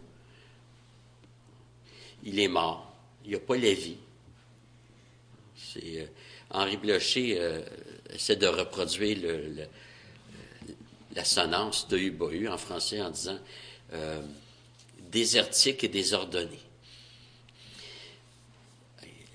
Il 2.24 2.38
est 2.38 2.48
mort. 2.48 2.94
Il 3.24 3.30
n'y 3.30 3.36
a 3.36 3.40
pas 3.40 3.56
la 3.56 3.74
vie. 3.74 3.98
Euh, 5.76 6.06
Henri 6.50 6.76
Blocher 6.76 7.36
euh, 7.38 7.62
essaie 8.10 8.36
de 8.36 8.46
reproduire 8.46 9.18
la 11.14 11.24
sonance 11.24 11.86
tohu-bohu 11.88 12.48
en 12.48 12.58
français 12.58 13.02
en 13.02 13.10
disant 13.10 13.38
euh, 13.92 14.22
désertique 15.10 15.84
et 15.84 15.88
désordonné. 15.88 16.58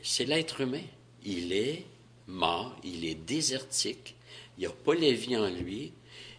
C'est 0.02 0.26
l'être 0.26 0.62
humain. 0.62 0.84
Il 1.26 1.54
est 1.54 1.86
mort, 2.28 2.76
il 2.84 3.06
est 3.06 3.15
désertique, 3.15 4.15
il 4.58 4.62
n'y 4.62 4.65
a 4.65 4.72
pas 4.72 4.96
la 4.96 5.12
vie 5.12 5.38
en 5.38 5.50
lui, 5.50 5.93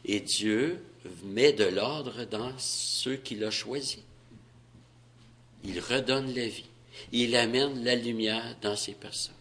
et 0.05 0.21
Dieu 0.21 0.83
met 1.25 1.53
de 1.53 1.65
l'ordre 1.65 2.25
dans 2.25 2.53
ceux 2.59 3.17
qu'il 3.17 3.43
a 3.45 3.51
choisis. 3.51 4.01
Il 5.65 5.81
redonne 5.81 6.35
la 6.35 6.47
vie. 6.47 6.67
Il 7.13 7.35
amène 7.37 7.83
la 7.83 7.97
lumière 7.97 8.57
dans 8.61 8.77
ces 8.77 8.93
personnes. 8.93 9.34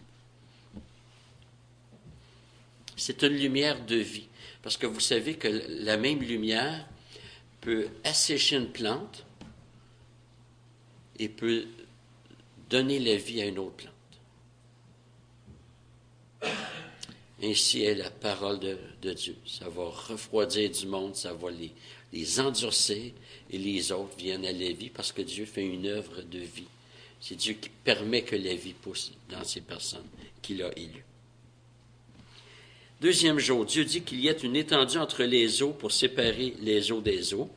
C'est 3.06 3.22
une 3.24 3.34
lumière 3.34 3.86
de 3.86 3.98
vie. 3.98 4.30
Parce 4.62 4.78
que 4.78 4.88
vous 4.88 5.02
savez 5.02 5.36
que 5.36 5.50
la 5.84 5.98
même 5.98 6.22
lumière 6.22 6.88
peut 7.60 7.90
assécher 8.06 8.56
une 8.56 8.72
plante 8.72 9.26
et 11.20 11.28
peut 11.28 11.66
donner 12.70 13.00
la 13.00 13.18
vie 13.18 13.42
à 13.42 13.46
une 13.48 13.60
autre 13.60 13.76
plante. 13.76 13.92
Ainsi 17.44 17.84
est 17.84 17.96
la 17.96 18.10
parole 18.10 18.62
de, 18.62 19.12
Dieu. 19.12 19.36
Ça 19.46 19.68
va 19.68 19.84
refroidir 19.84 20.72
du 20.72 20.88
monde, 20.88 21.14
ça 21.18 21.34
va 21.34 21.52
les, 21.52 21.74
les 22.14 22.40
endurcir 22.40 23.12
et 23.52 23.58
les 23.58 23.92
autres 23.92 24.16
viennent 24.18 24.46
à 24.46 24.54
la 24.54 24.72
vie 24.72 24.90
parce 24.90 25.12
que 25.12 25.24
Dieu 25.24 25.44
fait 25.46 25.66
une 25.66 25.88
œuvre 25.88 26.22
de 26.22 26.40
vie. 26.40 26.70
C'est 27.20 27.36
Dieu 27.36 27.56
qui 27.56 27.68
permet 27.68 28.22
que 28.22 28.38
la 28.38 28.56
vie 28.56 28.72
pousse 28.72 29.12
dans 29.30 29.44
ces 29.44 29.60
personnes 29.60 30.08
qu'il 30.42 30.64
a 30.64 30.72
élues. 30.80 31.04
Deuxième 33.04 33.38
jour, 33.38 33.66
Dieu 33.66 33.84
dit 33.84 34.02
qu'il 34.02 34.22
y 34.22 34.30
ait 34.30 34.32
une 34.32 34.56
étendue 34.56 34.98
entre 34.98 35.24
les 35.24 35.62
eaux 35.62 35.72
pour 35.72 35.92
séparer 35.92 36.54
les 36.62 36.90
eaux 36.90 37.02
des 37.02 37.34
eaux. 37.34 37.50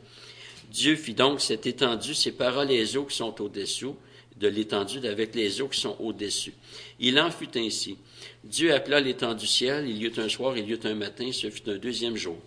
Dieu 0.73 0.97
fit 0.97 1.15
donc 1.15 1.41
cette 1.41 1.67
étendue, 1.67 2.17
sépara 2.17 2.65
les 2.65 2.97
eaux 2.97 3.05
qui 3.05 3.15
sont 3.15 3.41
au-dessous 3.41 3.95
de 4.41 4.49
l'étendue 4.49 5.07
avec 5.07 5.37
les 5.37 5.61
eaux 5.61 5.69
qui 5.69 5.79
sont 5.79 5.97
au-dessus. 6.01 6.53
Il 6.99 7.21
en 7.21 7.31
fut 7.31 7.57
ainsi. 7.57 7.97
Dieu 8.43 8.75
appela 8.75 8.99
l'étendue 8.99 9.43
du 9.43 9.47
ciel, 9.47 9.89
il 9.89 9.99
y 9.99 10.07
eut 10.07 10.19
un 10.19 10.29
soir, 10.29 10.59
il 10.59 10.69
y 10.69 10.73
eut 10.73 10.81
un 10.83 10.97
matin, 10.97 11.31
ce 11.31 11.49
fut 11.49 11.71
un 11.71 11.77
deuxième 11.77 12.17
jour. 12.17 12.39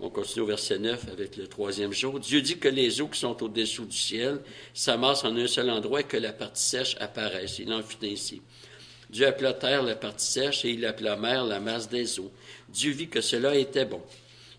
On 0.00 0.08
continue 0.08 0.44
au 0.44 0.46
verset 0.46 0.78
9 0.78 1.08
avec 1.12 1.36
le 1.36 1.46
troisième 1.46 1.92
jour. 1.92 2.18
Dieu 2.18 2.40
dit 2.40 2.56
que 2.56 2.68
les 2.68 3.02
eaux 3.02 3.08
qui 3.08 3.20
sont 3.20 3.42
au-dessous 3.42 3.84
du 3.84 3.96
ciel 3.96 4.40
s'amassent 4.72 5.24
en 5.24 5.36
un 5.36 5.46
seul 5.46 5.68
endroit 5.68 6.00
et 6.00 6.04
que 6.04 6.16
la 6.16 6.32
partie 6.32 6.62
sèche 6.62 6.96
apparaisse. 6.98 7.58
Il 7.58 7.70
en 7.74 7.82
fut 7.82 8.02
ainsi. 8.06 8.40
Dieu 9.12 9.26
appela 9.26 9.52
terre 9.52 9.82
la 9.82 9.94
partie 9.94 10.26
sèche 10.26 10.64
et 10.64 10.70
il 10.70 10.86
appela 10.86 11.16
mer 11.16 11.44
la 11.44 11.60
masse 11.60 11.88
des 11.88 12.18
eaux. 12.18 12.32
Dieu 12.70 12.92
vit 12.92 13.08
que 13.08 13.20
cela 13.20 13.54
était 13.56 13.84
bon. 13.84 14.00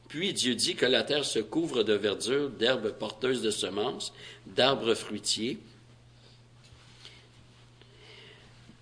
Puis 0.08 0.32
Dieu 0.32 0.54
dit 0.54 0.76
que 0.76 0.86
la 0.86 1.02
terre 1.02 1.26
se 1.26 1.40
couvre 1.40 1.82
de 1.82 1.94
verdure, 1.94 2.52
d'herbes 2.52 2.92
porteuses 2.92 3.42
de 3.42 3.50
semences, 3.50 4.14
d'arbres 4.46 4.94
fruitiers, 4.94 5.58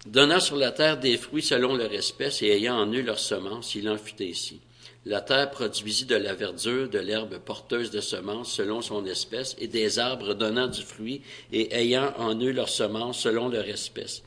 donnant 0.06 0.42
sur 0.42 0.58
la 0.58 0.72
terre 0.72 1.00
des 1.00 1.18
fruits 1.18 1.42
selon 1.42 1.76
leur 1.76 1.94
espèce 1.94 2.42
et 2.42 2.50
ayant 2.50 2.76
en 2.76 2.92
eux 2.92 3.02
leur 3.02 3.20
semence, 3.20 3.74
il 3.74 3.88
en 3.90 3.98
fut 3.98 4.22
ainsi. 4.22 4.60
La 5.06 5.22
terre 5.22 5.50
produisit 5.50 6.06
de 6.06 6.16
la 6.16 6.36
verdure, 6.36 6.90
de 6.90 7.00
l'herbe 7.00 7.38
porteuse 7.40 7.92
de 7.92 8.02
semences 8.02 8.52
selon 8.52 8.82
son 8.82 9.06
espèce, 9.06 9.56
et 9.58 9.68
des 9.68 10.00
arbres 10.00 10.36
donnant 10.36 10.68
du 10.68 10.82
fruit 10.82 11.22
et 11.54 11.74
ayant 11.74 12.14
en 12.18 12.36
eux 12.40 12.52
leur 12.52 12.70
semence 12.70 13.22
selon 13.22 13.48
leur 13.48 13.68
espèce. 13.68 14.22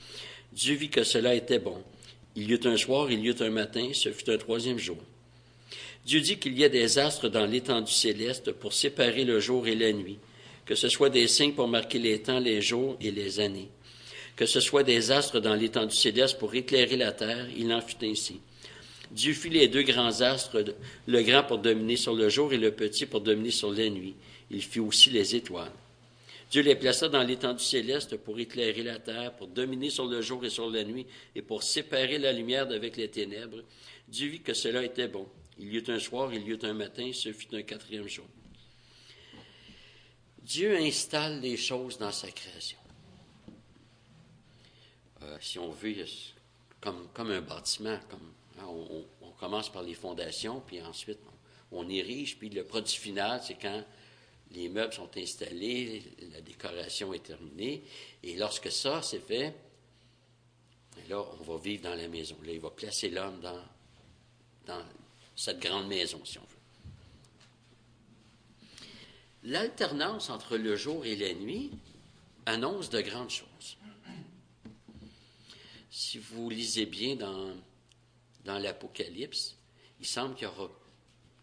Dieu 0.54 0.74
vit 0.74 0.88
que 0.88 1.04
cela 1.04 1.34
était 1.34 1.58
bon. 1.58 1.82
Il 2.36 2.50
y 2.50 2.54
eut 2.54 2.66
un 2.66 2.76
soir, 2.76 3.10
il 3.10 3.20
y 3.20 3.28
eut 3.28 3.42
un 3.42 3.50
matin, 3.50 3.90
ce 3.92 4.10
fut 4.10 4.30
un 4.30 4.38
troisième 4.38 4.78
jour. 4.78 4.98
Dieu 6.06 6.20
dit 6.20 6.38
qu'il 6.38 6.58
y 6.58 6.64
a 6.64 6.68
des 6.68 6.98
astres 6.98 7.28
dans 7.28 7.46
l'étendue 7.46 7.92
céleste 7.92 8.52
pour 8.52 8.72
séparer 8.72 9.24
le 9.24 9.40
jour 9.40 9.66
et 9.66 9.74
la 9.74 9.92
nuit, 9.92 10.18
que 10.64 10.74
ce 10.74 10.88
soit 10.88 11.10
des 11.10 11.28
signes 11.28 11.52
pour 11.52 11.68
marquer 11.68 11.98
les 11.98 12.22
temps, 12.22 12.40
les 12.40 12.62
jours 12.62 12.96
et 13.00 13.10
les 13.10 13.40
années 13.40 13.68
que 14.36 14.46
ce 14.46 14.60
soit 14.60 14.82
des 14.82 15.10
astres 15.10 15.40
dans 15.40 15.54
l'étendue 15.54 15.94
céleste 15.94 16.38
pour 16.38 16.54
éclairer 16.54 16.96
la 16.96 17.12
terre, 17.12 17.46
il 17.56 17.72
en 17.72 17.80
fut 17.80 18.04
ainsi. 18.04 18.40
Dieu 19.10 19.32
fit 19.32 19.50
les 19.50 19.68
deux 19.68 19.82
grands 19.82 20.22
astres, 20.22 20.64
le 21.06 21.22
grand 21.22 21.44
pour 21.44 21.58
dominer 21.58 21.96
sur 21.96 22.14
le 22.14 22.28
jour 22.28 22.52
et 22.52 22.58
le 22.58 22.72
petit 22.72 23.06
pour 23.06 23.20
dominer 23.20 23.52
sur 23.52 23.72
la 23.72 23.88
nuit. 23.88 24.14
Il 24.50 24.62
fit 24.62 24.80
aussi 24.80 25.10
les 25.10 25.36
étoiles. 25.36 25.70
Dieu 26.54 26.62
les 26.62 26.76
plaça 26.76 27.08
dans 27.08 27.24
l'étendue 27.24 27.64
céleste 27.64 28.16
pour 28.18 28.38
éclairer 28.38 28.84
la 28.84 29.00
terre, 29.00 29.34
pour 29.34 29.48
dominer 29.48 29.90
sur 29.90 30.06
le 30.06 30.22
jour 30.22 30.44
et 30.44 30.50
sur 30.50 30.70
la 30.70 30.84
nuit, 30.84 31.04
et 31.34 31.42
pour 31.42 31.64
séparer 31.64 32.16
la 32.16 32.32
lumière 32.32 32.68
d'avec 32.68 32.96
les 32.96 33.10
ténèbres. 33.10 33.64
Dieu 34.06 34.28
vit 34.28 34.40
que 34.40 34.54
cela 34.54 34.84
était 34.84 35.08
bon. 35.08 35.26
Il 35.58 35.74
y 35.74 35.78
eut 35.78 35.90
un 35.90 35.98
soir, 35.98 36.32
il 36.32 36.46
y 36.46 36.50
eut 36.52 36.58
un 36.62 36.72
matin, 36.72 37.10
ce 37.12 37.32
fut 37.32 37.52
un 37.56 37.62
quatrième 37.62 38.06
jour. 38.06 38.26
Dieu 40.44 40.76
installe 40.76 41.40
les 41.40 41.56
choses 41.56 41.98
dans 41.98 42.12
sa 42.12 42.30
création. 42.30 42.78
Euh, 45.22 45.36
si 45.40 45.58
on 45.58 45.72
veut, 45.72 46.04
comme, 46.80 47.08
comme 47.12 47.32
un 47.32 47.40
bâtiment. 47.40 47.98
Comme, 48.08 48.32
hein, 48.60 48.68
on, 48.68 49.32
commence 49.40 49.72
par 49.72 49.82
les 49.82 49.94
fondations, 49.94 50.62
puis 50.64 50.80
ensuite 50.80 51.18
on, 51.72 51.88
érige, 51.88 52.38
puis 52.38 52.48
le 52.48 52.62
produit 52.62 52.94
final, 52.94 53.40
c'est 53.44 53.60
quand 53.60 53.84
les 54.54 54.68
meubles 54.68 54.92
sont 54.92 55.10
installés, 55.16 56.02
la 56.32 56.40
décoration 56.40 57.12
est 57.12 57.24
terminée, 57.24 57.82
et 58.22 58.36
lorsque 58.36 58.70
ça 58.70 59.02
c'est 59.02 59.20
fait, 59.20 59.54
là, 61.08 61.22
on 61.40 61.42
va 61.42 61.58
vivre 61.58 61.82
dans 61.82 61.94
la 61.94 62.08
maison. 62.08 62.36
Là, 62.44 62.52
il 62.52 62.60
va 62.60 62.70
placer 62.70 63.10
l'homme 63.10 63.40
dans 64.66 64.82
cette 65.36 65.60
grande 65.60 65.88
maison, 65.88 66.24
si 66.24 66.38
on 66.38 66.42
veut. 66.42 66.48
L'alternance 69.44 70.30
entre 70.30 70.56
le 70.56 70.74
jour 70.76 71.04
et 71.04 71.16
la 71.16 71.34
nuit 71.34 71.70
annonce 72.46 72.88
de 72.88 73.00
grandes 73.00 73.30
choses. 73.30 73.76
Si 75.90 76.18
vous 76.18 76.48
lisez 76.48 76.86
bien 76.86 77.16
dans 77.16 78.58
l'Apocalypse, 78.58 79.56
il 80.00 80.06
semble 80.06 80.34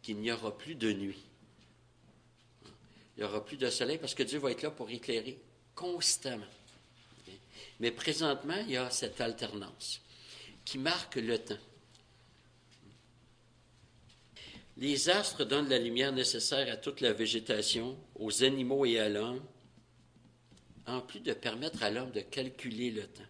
qu'il 0.02 0.18
n'y 0.18 0.32
aura, 0.32 0.58
plus 0.58 0.76
de 0.76 0.92
nuit. 0.92 1.22
Il 3.16 3.20
n'y 3.22 3.30
aura 3.30 3.44
plus 3.44 3.58
de 3.58 3.70
soleil 3.70 3.98
parce 3.98 4.16
que 4.16 4.24
Dieu 4.24 4.40
va 4.40 4.52
être 4.52 4.62
là 4.62 4.72
pour 4.72 4.90
éclairer 4.90 5.40
constamment. 5.76 6.46
Mais 7.80 7.92
présentement, 7.92 8.58
il 8.68 8.72
y 8.72 8.78
a 8.78 8.90
cette 8.90 9.20
alternance 9.22 10.02
qui 10.64 10.78
marque 10.78 11.16
le 11.16 11.38
temps. 11.38 11.58
Les 14.78 15.10
astres 15.10 15.46
donnent 15.46 15.70
la 15.70 15.80
lumière 15.80 16.12
nécessaire 16.12 16.72
à 16.72 16.78
toute 16.78 17.02
la 17.02 17.14
végétation, 17.14 17.98
aux 18.16 18.44
animaux 18.44 18.86
et 18.86 19.00
à 19.00 19.10
l'homme, 19.10 19.44
en 20.88 21.02
plus 21.02 21.20
de 21.20 21.34
permettre 21.34 21.84
à 21.84 21.92
l'homme 21.92 22.12
de 22.12 22.22
calculer 22.22 22.92
le 22.92 23.06
temps. 23.08 23.24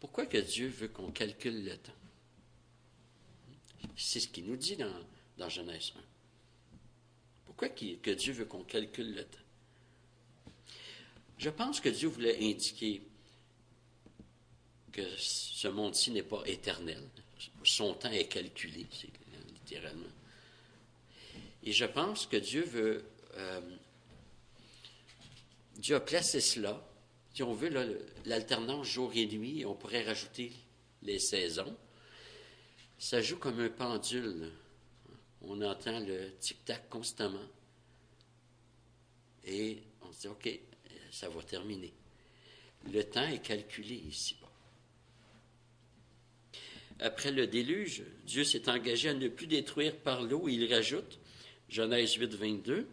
Pourquoi 0.00 0.26
que 0.26 0.38
Dieu 0.38 0.68
veut 0.68 0.88
qu'on 0.88 1.12
calcule 1.12 1.64
le 1.64 1.76
temps? 1.76 1.92
C'est 3.96 4.20
ce 4.20 4.28
qu'il 4.28 4.46
nous 4.46 4.56
dit 4.56 4.76
dans, 4.76 4.92
dans 5.38 5.48
Genèse 5.48 5.92
1. 5.96 6.11
Pourquoi 7.62 7.96
que 8.02 8.10
Dieu 8.10 8.32
veut 8.32 8.44
qu'on 8.44 8.64
calcule 8.64 9.14
le 9.14 9.22
temps? 9.22 9.38
Je 11.38 11.48
pense 11.48 11.78
que 11.78 11.90
Dieu 11.90 12.08
voulait 12.08 12.36
indiquer 12.42 13.02
que 14.90 15.02
ce 15.16 15.68
monde-ci 15.68 16.10
n'est 16.10 16.24
pas 16.24 16.42
éternel. 16.46 17.00
Son 17.62 17.94
temps 17.94 18.10
est 18.10 18.26
calculé, 18.26 18.88
littéralement. 19.54 20.10
Et 21.62 21.70
je 21.70 21.84
pense 21.84 22.26
que 22.26 22.36
Dieu 22.36 22.64
veut. 22.64 23.04
Euh, 23.36 23.60
Dieu 25.76 25.94
a 25.94 26.00
placé 26.00 26.40
cela. 26.40 26.84
Si 27.32 27.44
on 27.44 27.54
veut 27.54 27.70
l'alternance 28.24 28.88
jour 28.88 29.12
et 29.14 29.26
nuit, 29.26 29.64
on 29.64 29.74
pourrait 29.74 30.02
rajouter 30.02 30.52
les 31.02 31.20
saisons. 31.20 31.76
Ça 32.98 33.22
joue 33.22 33.36
comme 33.36 33.60
un 33.60 33.70
pendule. 33.70 34.50
On 35.48 35.60
entend 35.62 36.00
le 36.00 36.32
tic-tac 36.40 36.88
constamment. 36.88 37.38
Et 39.44 39.78
on 40.02 40.12
se 40.12 40.20
dit, 40.20 40.28
OK, 40.28 40.60
ça 41.10 41.28
va 41.28 41.42
terminer. 41.42 41.92
Le 42.92 43.02
temps 43.04 43.26
est 43.26 43.42
calculé 43.42 43.94
ici-bas. 43.94 44.48
Après 47.00 47.32
le 47.32 47.46
déluge, 47.46 48.02
Dieu 48.24 48.44
s'est 48.44 48.68
engagé 48.68 49.08
à 49.08 49.14
ne 49.14 49.28
plus 49.28 49.46
détruire 49.46 49.96
par 49.96 50.22
l'eau. 50.22 50.48
Il 50.48 50.72
rajoute, 50.72 51.18
Genèse 51.68 52.14
8, 52.14 52.34
22, 52.34 52.86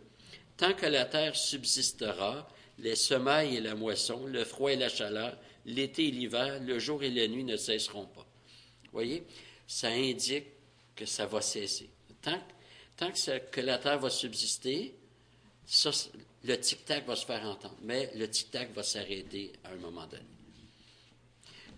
Tant 0.59 0.73
que 0.73 0.87
la 0.87 1.05
terre 1.05 1.37
subsistera, 1.37 2.45
les 2.79 2.95
semailles 2.95 3.55
et 3.55 3.61
la 3.61 3.75
moisson, 3.75 4.25
le 4.25 4.43
froid 4.43 4.73
et 4.73 4.75
la 4.75 4.89
chaleur, 4.89 5.37
l'été 5.65 6.09
et 6.09 6.11
l'hiver, 6.11 6.59
le 6.61 6.79
jour 6.79 7.01
et 7.01 7.09
la 7.09 7.29
nuit 7.29 7.45
ne 7.45 7.55
cesseront 7.55 8.07
pas. 8.07 8.27
Voyez, 8.91 9.23
ça 9.65 9.87
indique 9.87 10.47
que 10.97 11.05
ça 11.05 11.25
va 11.27 11.39
cesser. 11.39 11.89
Tant, 12.21 12.39
que, 12.97 13.61
la 13.61 13.77
terre 13.77 13.99
va 13.99 14.09
subsister, 14.09 14.93
le 16.43 16.55
tic-tac 16.55 17.05
va 17.05 17.15
se 17.15 17.25
faire 17.25 17.43
entendre, 17.45 17.77
mais 17.83 18.11
le 18.15 18.29
tic-tac 18.29 18.73
va 18.73 18.83
s'arrêter 18.83 19.53
à 19.63 19.71
un 19.71 19.77
moment 19.77 20.05
donné. 20.07 20.23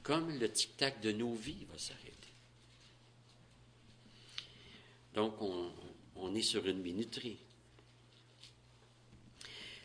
Comme 0.03 0.37
le 0.39 0.51
tic-tac 0.51 0.99
de 1.01 1.11
nos 1.11 1.33
vies 1.33 1.65
va 1.71 1.77
s'arrêter. 1.77 2.11
Donc, 5.13 5.35
on, 5.41 6.35
est 6.35 6.41
sur 6.41 6.65
une 6.65 6.81
minuterie. 6.81 7.37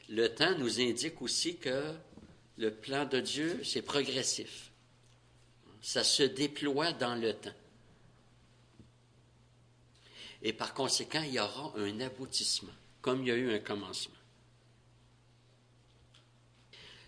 Le 0.08 0.28
temps 0.28 0.56
nous 0.56 0.80
indique 0.80 1.20
aussi 1.20 1.56
que 1.56 1.94
le 2.56 2.70
plan 2.72 3.04
de 3.04 3.20
Dieu, 3.20 3.60
c'est 3.64 3.82
progressif. 3.82 4.70
Ça 5.82 6.04
se 6.04 6.22
déploie 6.22 6.92
dans 6.92 7.16
le 7.16 7.32
temps. 7.32 7.50
Et 10.46 10.52
par 10.52 10.72
conséquent, 10.74 11.22
il 11.22 11.35
y 11.35 11.40
aura 11.40 11.74
un 11.76 12.00
aboutissement, 12.00 12.72
comme 13.02 13.22
il 13.22 13.28
y 13.28 13.30
a 13.32 13.35
eu 13.35 13.52
un 13.52 13.59
commencement. 13.59 14.14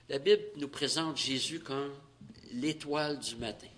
La 0.09 0.19
Bible 0.19 0.43
nous 0.57 0.69
présente 0.69 1.17
Jésus 1.17 1.61
comme 1.61 1.95
l'étoile 2.51 3.19
du 3.21 3.37
matin 3.37 3.69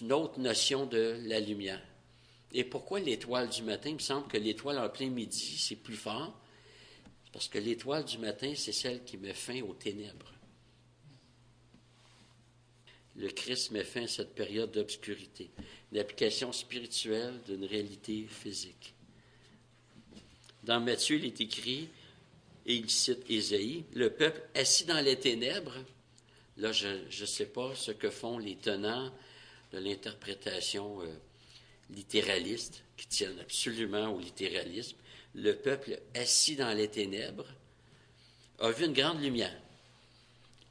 une 0.00 0.12
autre 0.12 0.40
notion 0.40 0.86
de 0.86 1.20
la 1.26 1.38
lumière. 1.38 1.80
Et 2.52 2.64
pourquoi 2.64 2.98
l'étoile 2.98 3.48
du 3.48 3.62
matin? 3.62 3.90
Il 3.90 3.94
me 3.94 4.00
semble 4.00 4.26
que 4.26 4.36
l'étoile 4.36 4.78
en 4.78 4.88
plein 4.88 5.08
midi, 5.08 5.56
c'est 5.58 5.76
plus 5.76 5.96
fort, 5.96 6.36
parce 7.32 7.46
que 7.46 7.58
l'étoile 7.58 8.04
du 8.04 8.18
matin, 8.18 8.52
c'est 8.56 8.72
celle 8.72 9.04
qui 9.04 9.16
met 9.16 9.34
fin 9.34 9.60
aux 9.62 9.74
ténèbres. 9.74 10.31
Le 13.16 13.28
Christ 13.28 13.70
met 13.70 13.84
fin 13.84 14.04
à 14.04 14.08
cette 14.08 14.34
période 14.34 14.72
d'obscurité, 14.72 15.50
l'application 15.92 16.52
spirituelle 16.52 17.40
d'une 17.46 17.64
réalité 17.64 18.26
physique. 18.26 18.94
Dans 20.64 20.80
Matthieu, 20.80 21.16
il 21.16 21.26
est 21.26 21.40
écrit, 21.40 21.88
et 22.64 22.74
il 22.74 22.88
cite 22.88 23.28
Ésaïe, 23.28 23.84
le 23.94 24.10
peuple 24.10 24.42
assis 24.54 24.84
dans 24.84 25.00
les 25.00 25.18
ténèbres, 25.18 25.76
là 26.56 26.72
je 26.72 26.88
ne 26.88 27.26
sais 27.26 27.46
pas 27.46 27.74
ce 27.74 27.90
que 27.90 28.10
font 28.10 28.38
les 28.38 28.56
tenants 28.56 29.12
de 29.72 29.78
l'interprétation 29.78 31.02
euh, 31.02 31.06
littéraliste, 31.90 32.84
qui 32.96 33.06
tiennent 33.08 33.40
absolument 33.40 34.14
au 34.14 34.20
littéralisme, 34.20 34.96
le 35.34 35.54
peuple 35.54 35.98
assis 36.14 36.56
dans 36.56 36.72
les 36.72 36.88
ténèbres 36.88 37.46
a 38.58 38.70
vu 38.70 38.84
une 38.84 38.92
grande 38.92 39.20
lumière. 39.20 39.56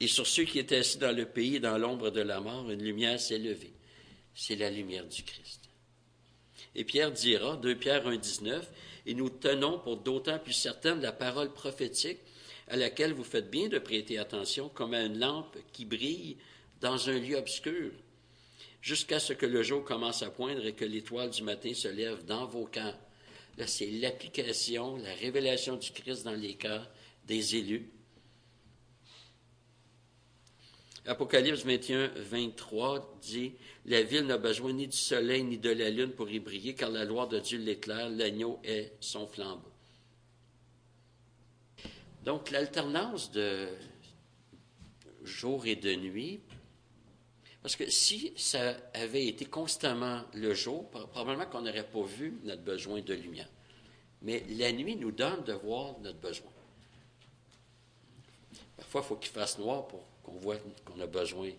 Et 0.02 0.08
sur 0.08 0.26
ceux 0.26 0.46
qui 0.46 0.58
étaient 0.58 0.78
assis 0.78 0.98
dans 0.98 1.16
le 1.16 1.28
pays, 1.28 1.60
dans 1.60 1.78
l'ombre 1.78 2.10
de 2.10 2.22
la 2.22 2.40
mort, 2.40 2.72
une 2.72 2.82
lumière 2.82 3.20
s'est 3.20 3.38
levée. 3.38 3.72
C'est 4.34 4.56
la 4.56 4.72
lumière 4.72 5.06
du 5.06 5.22
Christ. 5.22 5.70
Et 6.74 6.84
Pierre 6.84 7.12
dira, 7.12 7.56
2 7.58 7.76
Pierre 7.76 8.10
1,19, 8.10 8.64
et 9.06 9.14
nous 9.14 9.30
tenons 9.30 9.78
pour 9.78 9.98
d'autant 9.98 10.40
plus 10.40 10.54
certaine 10.54 11.02
la 11.02 11.12
parole 11.12 11.54
prophétique 11.54 12.18
à 12.68 12.78
laquelle 12.78 13.14
vous 13.14 13.24
faites 13.24 13.52
bien 13.52 13.68
de 13.68 13.78
prêter 13.78 14.18
attention, 14.18 14.70
comme 14.70 14.96
à 14.96 15.04
une 15.04 15.20
lampe 15.20 15.56
qui 15.72 15.86
brille 15.86 16.38
dans 16.80 17.08
un 17.08 17.20
lieu 17.20 17.36
obscur, 17.36 17.92
jusqu'à 18.82 19.20
ce 19.20 19.34
que 19.34 19.46
le 19.46 19.62
jour 19.62 19.84
commence 19.84 20.24
à 20.24 20.32
poindre 20.32 20.66
et 20.66 20.74
que 20.74 20.86
l'étoile 20.86 21.30
du 21.30 21.44
matin 21.44 21.76
se 21.76 21.90
lève 21.90 22.26
dans 22.26 22.48
vos 22.48 22.66
cœurs. 22.66 22.98
Là, 23.60 23.68
c'est 23.68 23.92
l'application, 23.92 24.98
la 24.98 25.14
révélation 25.14 25.76
du 25.76 25.92
Christ 25.92 26.24
dans 26.24 26.34
les 26.34 26.56
cœurs 26.56 26.90
des 27.28 27.56
élus. 27.56 27.92
Apocalypse 31.06 31.66
21, 31.66 32.12
23 32.16 33.18
dit 33.22 33.54
La 33.86 34.04
ville 34.04 34.26
n'a 34.26 34.38
besoin 34.38 34.74
ni 34.74 34.88
du 34.88 34.98
soleil 34.98 35.44
ni 35.44 35.58
de 35.58 35.72
la 35.72 35.90
lune 35.90 36.12
pour 36.12 36.30
y 36.30 36.40
briller, 36.40 36.76
car 36.76 36.90
la 36.90 37.06
gloire 37.06 37.28
de 37.28 37.40
Dieu 37.40 37.58
l'éclaire, 37.58 38.10
l'agneau 38.10 38.60
est 38.64 38.94
son 39.00 39.28
flambeau. 39.28 39.72
Donc, 42.24 42.52
l'alternance 42.52 43.32
de 43.32 43.68
jour 45.24 45.66
et 45.66 45.76
de 45.76 45.96
nuit 45.96 46.42
parce 47.62 47.76
que 47.76 47.90
si 47.90 48.34
ça 48.38 48.76
avait 48.94 49.28
été 49.28 49.46
constamment 49.46 50.24
le 50.34 50.54
jour, 50.54 50.90
probablement 50.90 51.46
qu'on 51.46 51.62
n'aurait 51.62 51.88
pas 51.88 52.04
vu 52.04 52.40
notre 52.44 52.64
besoin 52.64 53.02
de 53.02 53.14
lumière. 53.14 53.50
Mais 54.24 54.44
la 54.50 54.72
nuit 54.72 54.96
nous 54.96 55.12
donne 55.12 55.44
de 55.44 55.54
voir 55.54 56.00
notre 56.00 56.20
besoin. 56.20 56.52
Parfois, 58.78 59.02
il 59.04 59.08
faut 59.08 59.16
qu'il 59.16 59.32
fasse 59.32 59.60
noir 59.60 59.88
pour 59.88 60.04
qu'on 60.24 60.34
voit 60.34 60.58
qu'on 60.86 61.00
a 61.00 61.08
besoin 61.08 61.52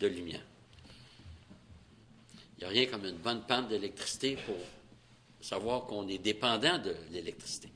de 0.00 0.06
lumière. 0.06 0.44
Il 2.56 2.60
n'y 2.60 2.64
a 2.64 2.68
rien 2.68 2.86
comme 2.86 3.04
une 3.04 3.18
bonne 3.18 3.42
panne 3.46 3.68
d'électricité 3.68 4.36
pour 4.46 4.56
savoir 5.40 5.84
qu'on 5.86 6.06
est 6.08 6.18
dépendant 6.18 6.78
de 6.78 6.94
l'électricité. 7.10 7.68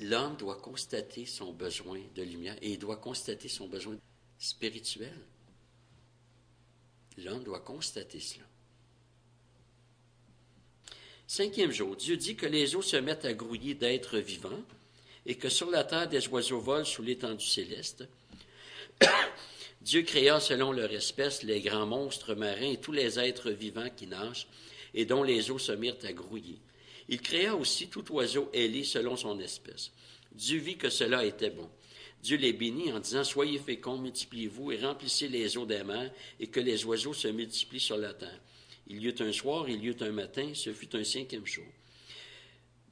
L'homme 0.00 0.36
doit 0.36 0.56
constater 0.56 1.26
son 1.26 1.52
besoin 1.52 2.00
de 2.14 2.22
lumière 2.22 2.56
et 2.62 2.72
il 2.72 2.78
doit 2.78 2.96
constater 2.96 3.48
son 3.48 3.66
besoin 3.66 3.96
spirituel. 4.38 5.12
L'homme 7.18 7.42
doit 7.42 7.60
constater 7.60 8.20
cela. 8.20 8.44
Cinquième 11.26 11.72
jour, 11.72 11.96
Dieu 11.96 12.16
dit 12.16 12.36
que 12.36 12.46
les 12.46 12.74
eaux 12.74 12.82
se 12.82 12.96
mettent 12.96 13.24
à 13.24 13.34
grouiller 13.34 13.74
d'êtres 13.74 14.18
vivants 14.18 14.62
et 15.28 15.34
que 15.34 15.50
sur 15.50 15.70
la 15.70 15.84
terre 15.84 16.08
des 16.08 16.26
oiseaux 16.28 16.58
volent 16.58 16.86
sous 16.86 17.02
l'étendue 17.02 17.46
céleste. 17.46 18.08
Dieu 19.82 20.02
créa 20.02 20.40
selon 20.40 20.72
leur 20.72 20.90
espèce 20.90 21.42
les 21.42 21.60
grands 21.60 21.86
monstres 21.86 22.34
marins 22.34 22.72
et 22.72 22.78
tous 22.78 22.92
les 22.92 23.20
êtres 23.20 23.50
vivants 23.50 23.90
qui 23.94 24.06
nagent 24.06 24.48
et 24.94 25.04
dont 25.04 25.22
les 25.22 25.50
eaux 25.50 25.58
se 25.58 25.72
mirent 25.72 25.98
à 26.02 26.12
grouiller. 26.12 26.58
Il 27.10 27.20
créa 27.20 27.54
aussi 27.54 27.88
tout 27.88 28.10
oiseau 28.12 28.50
ailé 28.54 28.84
selon 28.84 29.16
son 29.16 29.38
espèce. 29.38 29.92
Dieu 30.32 30.58
vit 30.58 30.76
que 30.76 30.88
cela 30.88 31.24
était 31.24 31.50
bon. 31.50 31.68
Dieu 32.22 32.38
les 32.38 32.54
bénit 32.54 32.92
en 32.92 32.98
disant, 32.98 33.22
Soyez 33.22 33.58
féconds, 33.58 33.98
multipliez-vous 33.98 34.72
et 34.72 34.78
remplissez 34.78 35.28
les 35.28 35.56
eaux 35.56 35.66
des 35.66 35.84
mers 35.84 36.10
et 36.40 36.48
que 36.48 36.60
les 36.60 36.84
oiseaux 36.86 37.14
se 37.14 37.28
multiplient 37.28 37.80
sur 37.80 37.98
la 37.98 38.14
terre. 38.14 38.40
Il 38.88 39.02
y 39.02 39.08
eut 39.08 39.14
un 39.20 39.32
soir, 39.32 39.68
il 39.68 39.84
y 39.84 39.88
eut 39.88 39.96
un 40.00 40.10
matin, 40.10 40.50
ce 40.54 40.72
fut 40.72 40.96
un 40.96 41.04
cinquième 41.04 41.46
jour. 41.46 41.66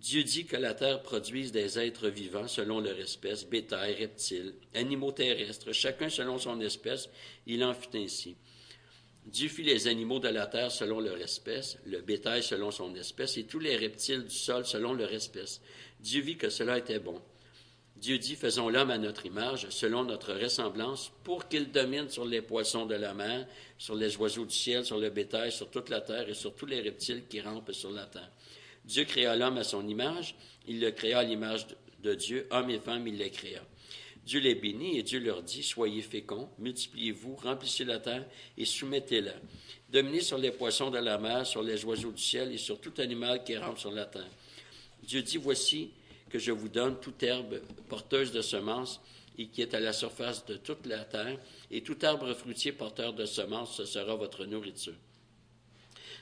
Dieu 0.01 0.23
dit 0.23 0.45
que 0.45 0.57
la 0.57 0.75
terre 0.75 1.03
produise 1.03 1.53
des 1.53 1.79
êtres 1.79 2.09
vivants 2.09 2.49
selon 2.49 2.81
leur 2.81 2.99
espèce, 2.99 3.47
bétail, 3.47 3.95
reptiles, 3.95 4.55
animaux 4.75 5.13
terrestres, 5.13 5.73
chacun 5.73 6.09
selon 6.09 6.39
son 6.39 6.61
espèce. 6.61 7.09
Il 7.47 7.65
en 7.65 7.75
fut 7.75 7.97
ainsi. 7.97 8.37
Dieu 9.25 9.49
fit 9.49 9.65
les 9.65 9.89
animaux 9.89 10.21
de 10.21 10.29
la 10.29 10.47
terre 10.47 10.71
selon 10.71 11.01
leur 11.01 11.17
espèce, 11.17 11.79
le 11.85 12.01
bétail 12.01 12.43
selon 12.43 12.71
son 12.71 12.95
espèce, 12.95 13.37
et 13.37 13.45
tous 13.45 13.59
les 13.59 13.77
reptiles 13.77 14.25
du 14.25 14.35
sol 14.35 14.65
selon 14.65 14.93
leur 14.93 15.13
espèce. 15.13 15.61
Dieu 15.99 16.21
vit 16.21 16.37
que 16.37 16.51
cela 16.51 16.79
était 16.79 17.01
bon. 17.01 17.21
Dieu 17.97 18.19
dit, 18.19 18.37
faisons 18.37 18.69
l'homme 18.69 18.91
à 18.91 18.99
notre 18.99 19.25
image, 19.25 19.69
selon 19.71 20.05
notre 20.05 20.35
ressemblance, 20.35 21.11
pour 21.25 21.49
qu'il 21.49 21.73
domine 21.73 22.11
sur 22.11 22.27
les 22.27 22.43
poissons 22.43 22.85
de 22.85 22.95
la 22.95 23.15
mer, 23.15 23.49
sur 23.79 23.95
les 23.95 24.17
oiseaux 24.19 24.45
du 24.45 24.55
ciel, 24.55 24.85
sur 24.85 24.99
le 24.99 25.09
bétail, 25.09 25.51
sur 25.51 25.71
toute 25.71 25.89
la 25.89 26.03
terre 26.03 26.29
et 26.29 26.35
sur 26.35 26.55
tous 26.55 26.67
les 26.67 26.83
reptiles 26.83 27.25
qui 27.27 27.41
rampent 27.41 27.73
sur 27.73 27.91
la 27.91 28.05
terre. 28.05 28.31
Dieu 28.87 29.05
créa 29.05 29.37
l'homme 29.37 29.59
à 29.59 29.65
son 29.65 29.87
image, 29.87 30.35
il 30.67 30.81
le 30.81 30.91
créa 30.91 31.19
à 31.19 31.23
l'image 31.25 31.67
de 32.03 32.15
Dieu, 32.15 32.47
homme 32.51 32.71
et 32.71 32.79
femme, 32.79 33.07
il 33.07 33.19
les 33.19 33.31
créa. 33.31 33.63
Dieu 34.25 34.41
les 34.41 34.57
bénit 34.57 34.99
et 34.99 35.03
Dieu 35.03 35.21
leur 35.21 35.43
dit, 35.43 35.63
soyez 35.63 36.03
féconds, 36.03 36.49
multipliez-vous, 36.59 37.37
remplissez 37.37 37.85
la 37.85 38.01
terre 38.01 38.27
et 38.59 38.65
soumettez-la. 38.65 39.35
Dominez 39.91 40.21
sur 40.21 40.39
les 40.39 40.51
poissons 40.51 40.91
de 40.91 40.99
la 40.99 41.17
mer, 41.19 41.47
sur 41.47 41.63
les 41.63 41.85
oiseaux 41.85 42.11
du 42.11 42.23
ciel 42.23 42.53
et 42.53 42.59
sur 42.59 42.81
tout 42.81 42.95
animal 42.99 43.45
qui 43.45 43.57
rampe 43.57 43.79
sur 43.79 43.93
la 43.93 44.05
terre. 44.05 44.29
Dieu 45.05 45.23
dit, 45.23 45.37
voici, 45.37 45.91
que 46.29 46.41
je 46.41 46.51
vous 46.51 46.69
donne 46.69 46.99
toute 46.99 47.23
herbe 47.23 47.61
porteuse 47.89 48.33
de 48.33 48.43
semences 48.43 49.01
et 49.39 49.47
qui 49.47 49.63
est 49.63 49.75
à 49.75 49.81
la 49.81 49.93
surface 49.93 50.45
de 50.47 50.57
toute 50.57 50.87
la 50.87 51.05
terre, 51.05 51.39
et 51.71 51.83
tout 51.83 51.99
arbre 52.03 52.33
fruitier 52.33 52.73
porteur 52.73 53.13
de 53.13 53.27
semences, 53.27 53.77
ce 53.77 53.85
sera 53.85 54.15
votre 54.15 54.47
nourriture. 54.47 54.95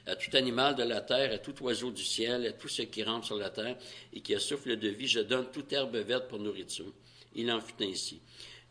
À 0.07 0.17
tout 0.17 0.37
animal 0.37 0.75
de 0.75 0.83
la 0.83 1.01
terre, 1.01 1.33
à 1.33 1.39
tout 1.39 1.55
oiseau 1.63 1.91
du 1.91 2.05
ciel, 2.05 2.47
à 2.47 2.53
tout 2.53 2.69
ce 2.69 2.83
qui 2.83 3.03
rentre 3.03 3.27
sur 3.27 3.37
la 3.37 3.51
terre 3.51 3.77
et 4.13 4.21
qui 4.21 4.35
a 4.35 4.41
souffle 4.41 4.77
de 4.77 4.89
vie, 4.89 5.09
je 5.09 5.21
donne 5.21 5.51
toute 5.51 5.73
herbe 5.73 5.97
verte 5.97 6.29
pour 6.29 6.39
nourriture. 6.39 6.93
Il 7.35 7.51
en 7.51 7.61
fut 7.61 7.83
ainsi. 7.83 8.21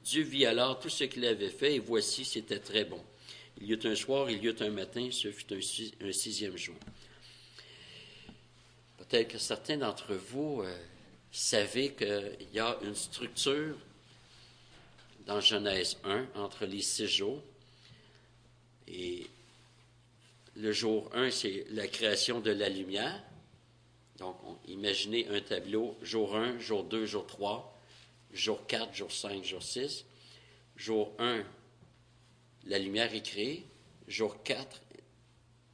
Dieu 0.04 0.24
vit 0.24 0.46
alors 0.46 0.80
tout 0.80 0.90
ce 0.90 1.06
qu'il 1.06 1.26
avait 1.26 1.50
fait, 1.50 1.76
et 1.76 1.80
voici, 1.80 2.24
c'était 2.26 2.60
très 2.60 2.86
bon. 2.86 3.02
Il 3.60 3.68
y 3.68 3.74
eut 3.74 3.80
un 3.86 3.96
soir, 3.96 4.30
il 4.30 4.44
y 4.44 4.48
eut 4.48 4.56
un 4.60 4.70
matin, 4.70 5.10
ce 5.12 5.32
fut 5.32 5.54
un, 5.54 6.12
sixième 6.12 6.58
jour. 6.58 6.76
Peut-être 8.98 9.30
que 9.30 9.38
certains 9.38 9.78
d'entre 9.78 10.14
vous 10.14 10.62
euh, 10.62 10.78
savez 11.32 11.94
qu'il 11.94 12.48
y 12.54 12.60
a 12.60 12.78
une 12.84 12.96
structure 12.96 13.76
dans 15.26 15.40
Genèse 15.40 15.98
1 16.04 16.28
entre 16.36 16.66
les 16.66 16.82
six 16.82 17.08
jours. 17.08 17.42
Et 18.88 19.26
le 20.56 20.72
jour 20.72 21.10
1, 21.14 21.32
c'est 21.32 21.66
la 21.72 21.88
création 21.88 22.40
de 22.40 22.52
la 22.52 22.70
lumière. 22.70 23.24
Donc, 24.18 24.38
imaginez 24.68 25.28
un 25.30 25.42
tableau, 25.42 25.98
jour 26.02 26.36
1, 26.36 26.60
jour 26.60 26.84
2, 26.84 27.06
jour 27.06 27.26
3, 27.26 27.82
jour 28.32 28.66
4, 28.68 28.94
jour 28.94 29.12
5, 29.12 29.44
jour 29.44 29.64
6. 29.64 30.06
Jour 30.76 31.14
1, 31.20 31.44
la 32.66 32.80
lumière 32.80 33.14
est 33.14 33.26
créée. 33.26 33.66
Jour 34.08 34.44
4, 34.44 34.82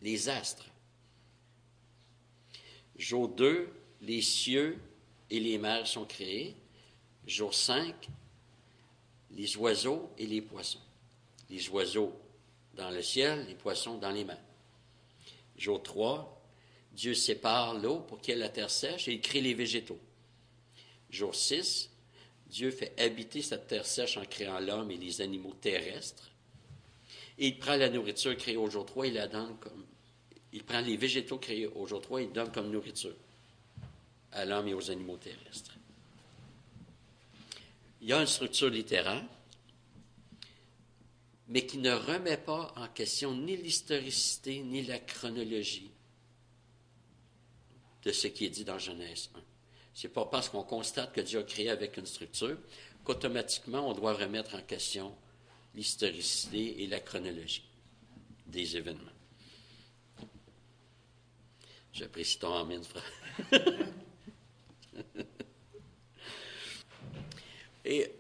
les 0.01 0.29
astres. 0.29 0.65
Jour 2.95 3.27
2, 3.29 3.69
les 4.01 4.21
cieux 4.21 4.77
et 5.29 5.39
les 5.39 5.57
mers 5.57 5.87
sont 5.87 6.05
créés. 6.05 6.55
Jour 7.25 7.53
5, 7.53 7.93
les 9.31 9.57
oiseaux 9.57 10.09
et 10.17 10.25
les 10.25 10.41
poissons. 10.41 10.81
Les 11.49 11.69
oiseaux 11.69 12.13
dans 12.75 12.89
le 12.89 13.01
ciel, 13.01 13.45
les 13.47 13.55
poissons 13.55 13.97
dans 13.97 14.11
les 14.11 14.23
mers. 14.23 14.48
Jour 15.59 15.83
3, 15.83 16.41
Dieu 16.93 17.13
sépare 17.13 17.77
l'eau 17.77 17.99
pour 17.99 18.21
qu'il 18.21 18.33
y 18.33 18.37
ait 18.37 18.39
la 18.39 18.49
terre 18.49 18.69
sèche 18.69 19.09
et 19.09 19.13
il 19.13 19.21
crée 19.21 19.41
les 19.41 19.53
végétaux. 19.53 19.99
Jour 21.09 21.35
6, 21.35 21.89
Dieu 22.47 22.71
fait 22.71 22.99
habiter 22.99 23.41
cette 23.41 23.67
terre 23.67 23.85
sèche 23.85 24.15
en 24.15 24.23
créant 24.23 24.59
l'homme 24.59 24.89
et 24.89 24.97
les 24.97 25.19
animaux 25.19 25.53
terrestres. 25.59 26.31
Et 27.37 27.47
il 27.47 27.59
prend 27.59 27.75
la 27.75 27.89
nourriture 27.89 28.35
créée 28.37 28.55
au 28.55 28.69
jour 28.69 28.85
3 28.85 29.07
et 29.07 29.11
la 29.11 29.27
donne 29.27 29.57
comme. 29.59 29.85
Il 30.53 30.63
prend 30.63 30.79
les 30.79 30.95
végétaux 30.97 31.37
créés 31.37 31.67
au 31.67 31.85
jour 31.85 32.01
3 32.01 32.21
et 32.21 32.27
donne 32.27 32.51
comme 32.51 32.71
nourriture 32.71 33.15
à 34.31 34.45
l'homme 34.45 34.69
et 34.69 34.73
aux 34.73 34.89
animaux 34.89 35.17
terrestres. 35.17 35.75
Il 38.01 38.07
y 38.07 38.13
a 38.13 38.21
une 38.21 38.27
structure 38.27 38.69
littéraire, 38.69 39.25
mais 41.49 41.65
qui 41.65 41.79
ne 41.79 41.91
remet 41.91 42.37
pas 42.37 42.73
en 42.77 42.87
question 42.87 43.35
ni 43.35 43.57
l'historicité 43.57 44.61
ni 44.61 44.83
la 44.83 44.99
chronologie 44.99 45.91
de 48.03 48.11
ce 48.11 48.27
qui 48.27 48.45
est 48.45 48.49
dit 48.49 48.63
dans 48.63 48.79
Genèse 48.79 49.29
1. 49.35 49.39
Ce 49.93 50.07
n'est 50.07 50.13
pas 50.13 50.25
parce 50.25 50.47
qu'on 50.47 50.63
constate 50.63 51.11
que 51.13 51.21
Dieu 51.21 51.39
a 51.39 51.43
créé 51.43 51.69
avec 51.69 51.97
une 51.97 52.05
structure 52.05 52.57
qu'automatiquement 53.03 53.89
on 53.89 53.93
doit 53.93 54.13
remettre 54.13 54.55
en 54.55 54.61
question 54.61 55.15
l'historicité 55.75 56.83
et 56.83 56.87
la 56.87 56.99
chronologie 56.99 57.65
des 58.45 58.77
événements. 58.77 59.03
J'apprécie 61.93 62.37
ton 62.39 62.53
amène, 62.53 62.83
frère. 62.83 63.03
Et 67.85 68.11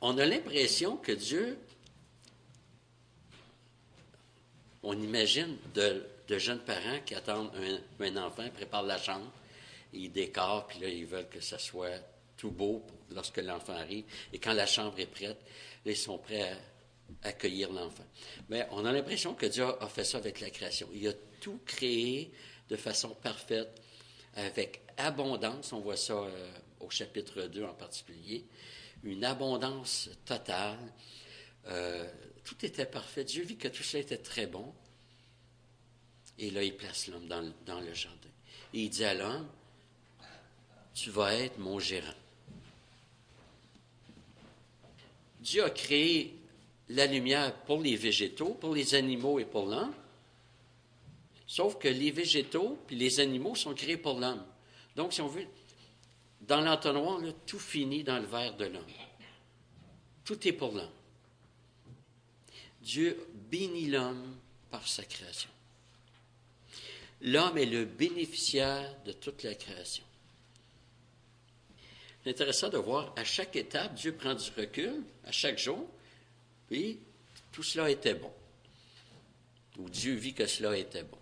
on 0.00 0.16
a 0.18 0.24
l'impression 0.24 0.96
que 0.96 1.10
Dieu, 1.12 1.58
on 4.86 5.02
imagine 5.02 5.56
de, 5.74 6.06
jeunes 6.38 6.60
parents 6.60 7.00
qui 7.04 7.14
attendent 7.16 7.50
un, 8.00 8.16
enfant, 8.16 8.48
préparent 8.50 8.84
la 8.84 8.98
chambre, 8.98 9.32
ils 9.92 10.10
décorent, 10.10 10.66
puis 10.68 10.78
là, 10.78 10.88
ils 10.88 11.06
veulent 11.06 11.28
que 11.28 11.40
ça 11.40 11.58
soit 11.58 11.98
tout 12.36 12.50
beau 12.50 12.84
lorsque 13.10 13.38
l'enfant 13.38 13.72
arrive. 13.72 14.04
Et 14.32 14.38
quand 14.38 14.52
la 14.52 14.66
chambre 14.66 14.98
est 15.00 15.06
prête, 15.06 15.38
ils 15.84 15.96
sont 15.96 16.18
prêts 16.18 16.52
à 17.22 17.28
accueillir 17.28 17.72
l'enfant. 17.72 18.04
Mais 18.48 18.68
on 18.70 18.84
a 18.84 18.92
l'impression 18.92 19.34
que 19.34 19.46
Dieu 19.46 19.64
a 19.64 19.88
fait 19.88 20.04
ça 20.04 20.18
avec 20.18 20.40
la 20.40 20.50
création. 20.50 20.88
Il 20.94 21.08
a 21.08 21.12
tout 21.40 21.60
créé 21.66 22.30
de 22.68 22.76
façon 22.76 23.10
parfaite, 23.10 23.82
avec 24.34 24.82
abondance. 24.98 25.72
On 25.72 25.80
voit 25.80 25.96
ça 25.96 26.14
euh, 26.14 26.50
au 26.78 26.90
chapitre 26.90 27.42
2 27.42 27.64
en 27.64 27.74
particulier, 27.74 28.44
une 29.02 29.24
abondance 29.24 30.10
totale. 30.24 30.78
Euh, 31.68 32.04
tout 32.44 32.64
était 32.64 32.86
parfait. 32.86 33.24
Dieu 33.24 33.44
vit 33.44 33.56
que 33.56 33.68
tout 33.68 33.82
cela 33.82 34.02
était 34.02 34.18
très 34.18 34.46
bon. 34.46 34.72
Et 36.38 36.50
là, 36.50 36.62
il 36.62 36.76
place 36.76 37.08
l'homme 37.08 37.26
dans, 37.26 37.80
le 37.80 37.94
jardin. 37.94 38.28
Et 38.74 38.82
il 38.82 38.90
dit 38.90 39.04
à 39.04 39.14
l'homme, 39.14 39.48
tu 40.94 41.10
vas 41.10 41.34
être 41.34 41.58
mon 41.58 41.78
gérant. 41.78 42.06
Dieu 45.40 45.64
a 45.64 45.70
créé 45.70 46.34
la 46.88 47.06
lumière 47.06 47.54
pour 47.64 47.80
les 47.80 47.96
végétaux, 47.96 48.54
pour 48.54 48.74
les 48.74 48.94
animaux 48.94 49.38
et 49.38 49.44
pour 49.44 49.66
l'homme. 49.66 49.94
Sauf 51.46 51.78
que 51.78 51.88
les 51.88 52.10
végétaux 52.10 52.78
puis 52.86 52.96
les 52.96 53.20
animaux 53.20 53.54
sont 53.54 53.74
créés 53.74 53.96
pour 53.96 54.18
l'homme. 54.18 54.44
Donc, 54.94 55.12
si 55.12 55.20
on 55.20 55.28
veut, 55.28 55.46
dans 56.42 56.60
l'entonnoir, 56.60 57.20
tout 57.46 57.58
finit 57.58 58.04
dans 58.04 58.18
le 58.18 58.26
verre 58.26 58.56
de 58.56 58.66
l'homme. 58.66 58.84
Tout 60.24 60.46
est 60.46 60.52
pour 60.52 60.72
l'homme. 60.72 60.90
Dieu 62.86 63.18
bénit 63.50 63.88
l'homme 63.88 64.36
par 64.70 64.86
sa 64.86 65.04
création. 65.04 65.50
L'homme 67.20 67.58
est 67.58 67.66
le 67.66 67.84
bénéficiaire 67.84 68.94
de 69.04 69.10
toute 69.10 69.42
la 69.42 69.56
création. 69.56 70.04
C'est 72.22 72.30
intéressant 72.30 72.68
de 72.68 72.78
voir, 72.78 73.12
à 73.16 73.24
chaque 73.24 73.56
étape, 73.56 73.94
Dieu 73.94 74.14
prend 74.14 74.34
du 74.34 74.50
recul, 74.56 75.02
à 75.24 75.32
chaque 75.32 75.58
jour, 75.58 75.84
puis 76.68 77.00
tout 77.50 77.64
cela 77.64 77.90
était 77.90 78.14
bon. 78.14 78.32
Ou 79.78 79.90
Dieu 79.90 80.14
vit 80.14 80.34
que 80.34 80.46
cela 80.46 80.76
était 80.76 81.02
bon. 81.02 81.18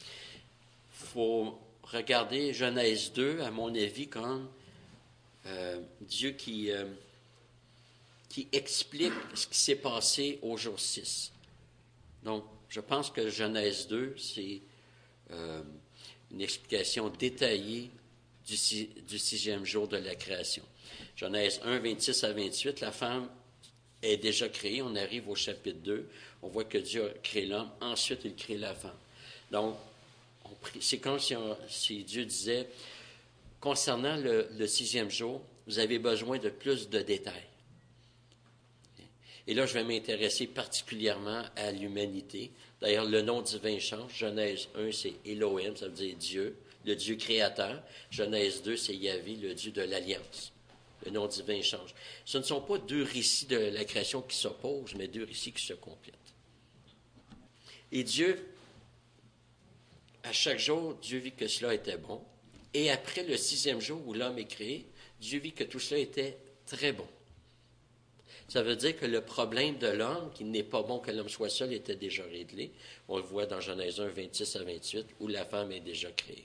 Il 0.00 1.06
faut 1.06 1.58
Regardez 1.94 2.54
Genèse 2.54 3.12
2, 3.12 3.42
à 3.42 3.50
mon 3.50 3.72
avis, 3.74 4.08
comme 4.08 4.48
euh, 5.46 5.80
Dieu 6.00 6.30
qui, 6.30 6.72
euh, 6.72 6.86
qui 8.34 8.48
explique 8.50 9.12
ce 9.34 9.46
qui 9.46 9.56
s'est 9.56 9.76
passé 9.76 10.40
au 10.42 10.56
jour 10.56 10.80
6. 10.80 11.30
Donc, 12.24 12.44
je 12.68 12.80
pense 12.80 13.08
que 13.08 13.30
Genèse 13.30 13.86
2, 13.86 14.16
c'est 14.18 14.60
euh, 15.30 15.62
une 16.32 16.40
explication 16.40 17.10
détaillée 17.10 17.92
du, 18.44 18.56
du, 19.06 19.20
sixième 19.20 19.64
jour 19.64 19.86
de 19.86 19.98
la 19.98 20.16
création. 20.16 20.64
Genèse 21.14 21.60
1, 21.62 21.78
26 21.78 22.24
à 22.24 22.32
28, 22.32 22.80
la 22.80 22.90
femme 22.90 23.28
est 24.02 24.16
déjà 24.16 24.48
créée. 24.48 24.82
On 24.82 24.96
arrive 24.96 25.28
au 25.28 25.36
chapitre 25.36 25.78
2. 25.84 26.10
On 26.42 26.48
voit 26.48 26.64
que 26.64 26.78
Dieu 26.78 27.04
a 27.04 27.18
créé 27.22 27.46
l'homme. 27.46 27.70
Ensuite, 27.80 28.22
il 28.24 28.34
crée 28.34 28.58
la 28.58 28.74
femme. 28.74 28.98
Donc, 29.52 29.76
c'est 30.80 30.98
comme 30.98 31.20
si, 31.20 32.02
Dieu 32.02 32.24
disait, 32.24 32.68
concernant 33.60 34.16
le, 34.16 34.66
sixième 34.66 35.08
jour, 35.08 35.40
vous 35.68 35.78
avez 35.78 36.00
besoin 36.00 36.38
de 36.38 36.48
plus 36.48 36.88
de 36.88 36.98
détails. 37.00 37.46
Et 39.46 39.54
là, 39.54 39.66
je 39.66 39.74
vais 39.74 39.84
m'intéresser 39.84 40.46
particulièrement 40.46 41.42
à 41.56 41.70
l'humanité. 41.70 42.50
D'ailleurs, 42.80 43.04
le 43.04 43.20
nom 43.22 43.42
divin 43.42 43.78
change. 43.78 44.16
Genèse 44.16 44.68
1, 44.74 44.92
c'est 44.92 45.14
Elohim, 45.26 45.76
ça 45.76 45.86
veut 45.86 45.92
dire 45.92 46.16
Dieu, 46.16 46.56
le 46.86 46.96
Dieu 46.96 47.16
créateur. 47.16 47.82
Genèse 48.10 48.62
2, 48.62 48.76
c'est 48.76 48.96
Yahvé, 48.96 49.36
le 49.36 49.54
Dieu 49.54 49.70
de 49.70 49.82
l'alliance. 49.82 50.52
Le 51.04 51.10
nom 51.10 51.26
divin 51.26 51.60
change. 51.60 51.94
Ce 52.24 52.38
ne 52.38 52.42
sont 52.42 52.62
pas 52.62 52.78
deux 52.78 53.02
récits 53.02 53.46
de 53.46 53.56
la 53.56 53.84
création 53.84 54.22
qui 54.22 54.36
s'opposent, 54.36 54.94
mais 54.94 55.08
deux 55.08 55.24
récits 55.24 55.52
qui 55.52 55.64
se 55.64 55.74
complètent. 55.74 56.14
Et 57.92 58.02
Dieu, 58.02 58.48
à 60.22 60.32
chaque 60.32 60.58
jour, 60.58 60.94
Dieu 60.94 61.18
vit 61.18 61.32
que 61.32 61.46
cela 61.46 61.74
était 61.74 61.98
bon. 61.98 62.22
Et 62.72 62.90
après 62.90 63.22
le 63.22 63.36
sixième 63.36 63.80
jour 63.80 64.00
où 64.06 64.14
l'homme 64.14 64.38
est 64.38 64.46
créé, 64.46 64.86
Dieu 65.20 65.38
vit 65.38 65.52
que 65.52 65.64
tout 65.64 65.78
cela 65.78 66.00
était 66.00 66.38
très 66.66 66.92
bon. 66.92 67.06
Ça 68.48 68.62
veut 68.62 68.76
dire 68.76 68.96
que 68.96 69.06
le 69.06 69.22
problème 69.22 69.78
de 69.78 69.88
l'homme, 69.88 70.30
qui 70.34 70.44
n'est 70.44 70.62
pas 70.62 70.82
bon 70.82 70.98
que 70.98 71.10
l'homme 71.10 71.28
soit 71.28 71.48
seul, 71.48 71.72
était 71.72 71.96
déjà 71.96 72.24
réglé. 72.24 72.72
On 73.08 73.16
le 73.16 73.22
voit 73.22 73.46
dans 73.46 73.60
Genèse 73.60 74.00
1, 74.00 74.08
26 74.08 74.56
à 74.56 74.64
28, 74.64 75.06
où 75.20 75.28
la 75.28 75.44
femme 75.44 75.72
est 75.72 75.80
déjà 75.80 76.10
créée. 76.12 76.44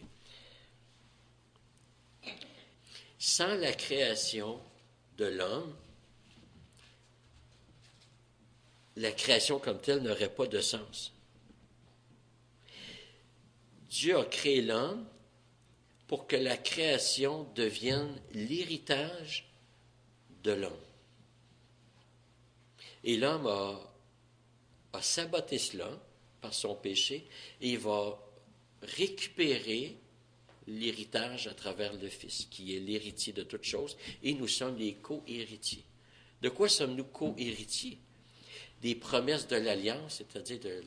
Sans 3.17 3.55
la 3.55 3.73
création 3.73 4.59
de 5.17 5.25
l'homme, 5.25 5.75
la 8.95 9.11
création 9.11 9.59
comme 9.59 9.79
telle 9.79 10.01
n'aurait 10.01 10.33
pas 10.33 10.47
de 10.47 10.61
sens. 10.61 11.11
Dieu 13.89 14.17
a 14.17 14.25
créé 14.25 14.61
l'homme 14.61 15.05
pour 16.07 16.27
que 16.27 16.35
la 16.35 16.57
création 16.57 17.47
devienne 17.55 18.19
l'héritage 18.33 19.49
de 20.43 20.51
l'homme. 20.51 20.88
Et 23.03 23.17
l'homme 23.17 23.47
a, 23.47 25.01
saboté 25.01 25.57
cela 25.57 25.89
par 26.41 26.53
son 26.53 26.75
péché 26.75 27.27
et 27.61 27.71
il 27.71 27.79
va 27.79 28.19
récupérer 28.81 29.97
l'héritage 30.67 31.47
à 31.47 31.53
travers 31.53 31.93
le 31.93 32.09
Fils, 32.09 32.47
qui 32.49 32.75
est 32.75 32.79
l'héritier 32.79 33.33
de 33.33 33.43
toutes 33.43 33.63
choses, 33.63 33.97
et 34.23 34.33
nous 34.33 34.47
sommes 34.47 34.77
les 34.77 34.95
co-héritiers. 34.95 35.83
De 36.41 36.49
quoi 36.49 36.69
sommes-nous 36.69 37.05
co-héritiers? 37.05 37.97
Des 38.81 38.95
promesses 38.95 39.47
de 39.47 39.57
l'alliance, 39.57 40.17
c'est-à-dire 40.17 40.59
de 40.59 40.83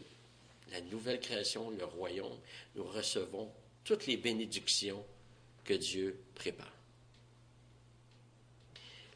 la 0.70 0.80
nouvelle 0.82 1.20
création, 1.20 1.70
le 1.70 1.84
royaume. 1.84 2.38
Nous 2.74 2.84
recevons 2.84 3.50
toutes 3.84 4.06
les 4.06 4.16
bénédictions 4.16 5.04
que 5.64 5.74
Dieu 5.74 6.18
prépare. 6.34 6.72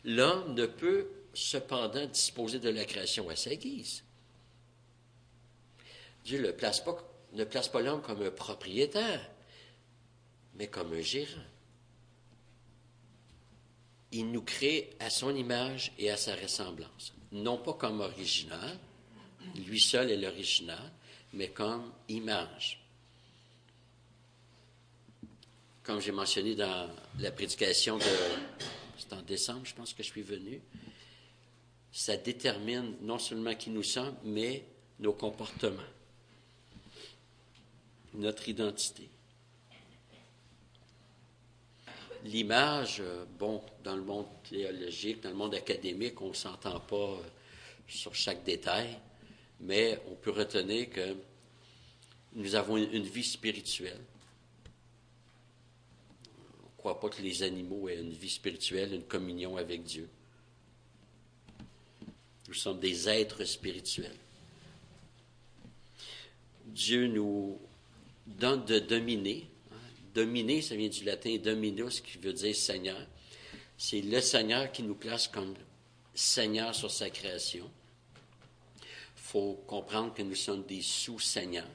L'homme 0.04 0.54
ne 0.54 0.66
peut 0.66 1.08
cependant 1.36 2.06
disposer 2.06 2.58
de 2.58 2.70
la 2.70 2.84
création 2.84 3.28
à 3.28 3.36
sa 3.36 3.54
guise. 3.54 4.02
Dieu 6.24 6.40
ne 6.42 6.50
place 6.50 6.80
pas, 6.80 7.80
l'homme 7.80 8.02
comme 8.02 8.22
un 8.22 8.30
propriétaire, 8.30 9.30
mais 10.54 10.66
comme 10.66 10.92
un 10.94 11.00
gérant. 11.00 11.44
Il 14.12 14.32
nous 14.32 14.42
crée 14.42 14.90
à 14.98 15.10
son 15.10 15.36
image 15.36 15.92
et 15.98 16.10
à 16.10 16.16
sa 16.16 16.34
ressemblance, 16.34 17.12
non 17.32 17.58
pas 17.58 17.74
comme 17.74 18.00
original, 18.00 18.78
lui 19.54 19.78
seul 19.78 20.10
est 20.10 20.16
l'original, 20.16 20.90
mais 21.32 21.48
comme 21.48 21.92
image. 22.08 22.82
Comme 25.82 26.00
j'ai 26.00 26.12
mentionné 26.12 26.54
dans 26.54 26.90
la 27.20 27.30
prédication 27.30 27.98
de, 27.98 28.04
c'est 28.98 29.12
en 29.12 29.22
décembre, 29.22 29.66
je 29.66 29.74
pense 29.74 29.92
que 29.92 30.02
je 30.02 30.08
suis 30.08 30.22
venu, 30.22 30.60
ça 31.96 32.14
détermine 32.18 32.94
non 33.00 33.18
seulement 33.18 33.54
qui 33.54 33.70
nous 33.70 33.82
sommes, 33.82 34.14
mais 34.22 34.66
nos 34.98 35.14
comportements, 35.14 35.80
notre 38.12 38.50
identité. 38.50 39.08
L'image, 42.24 42.98
euh, 43.00 43.24
bon, 43.38 43.62
dans 43.82 43.96
le 43.96 44.02
monde 44.02 44.26
théologique, 44.46 45.22
dans 45.22 45.30
le 45.30 45.36
monde 45.36 45.54
académique, 45.54 46.20
on 46.20 46.28
ne 46.28 46.34
s'entend 46.34 46.80
pas 46.80 46.96
euh, 46.96 47.22
sur 47.88 48.14
chaque 48.14 48.44
détail, 48.44 48.98
mais 49.60 49.98
on 50.10 50.16
peut 50.16 50.32
retenir 50.32 50.90
que 50.90 51.16
nous 52.34 52.54
avons 52.56 52.76
une 52.76 53.04
vie 53.04 53.24
spirituelle. 53.24 54.04
On 56.62 56.66
ne 56.66 56.76
croit 56.76 57.00
pas 57.00 57.08
que 57.08 57.22
les 57.22 57.42
animaux 57.42 57.88
aient 57.88 58.02
une 58.02 58.12
vie 58.12 58.28
spirituelle, 58.28 58.92
une 58.92 59.04
communion 59.04 59.56
avec 59.56 59.82
Dieu. 59.82 60.10
Nous 62.48 62.54
sommes 62.54 62.78
des 62.78 63.08
êtres 63.08 63.44
spirituels. 63.44 64.16
Dieu 66.64 67.06
nous 67.08 67.60
donne 68.26 68.64
de 68.64 68.78
dominer. 68.78 69.48
Dominer, 70.14 70.62
ça 70.62 70.76
vient 70.76 70.88
du 70.88 71.04
latin 71.04 71.36
dominus, 71.36 72.00
qui 72.00 72.18
veut 72.18 72.32
dire 72.32 72.54
Seigneur. 72.54 73.06
C'est 73.76 74.00
le 74.00 74.20
Seigneur 74.20 74.72
qui 74.72 74.82
nous 74.82 74.94
place 74.94 75.28
comme 75.28 75.54
Seigneur 76.14 76.74
sur 76.74 76.90
sa 76.90 77.10
création. 77.10 77.70
Il 78.80 79.22
faut 79.22 79.54
comprendre 79.66 80.14
que 80.14 80.22
nous 80.22 80.34
sommes 80.34 80.64
des 80.64 80.82
sous-seigneurs. 80.82 81.68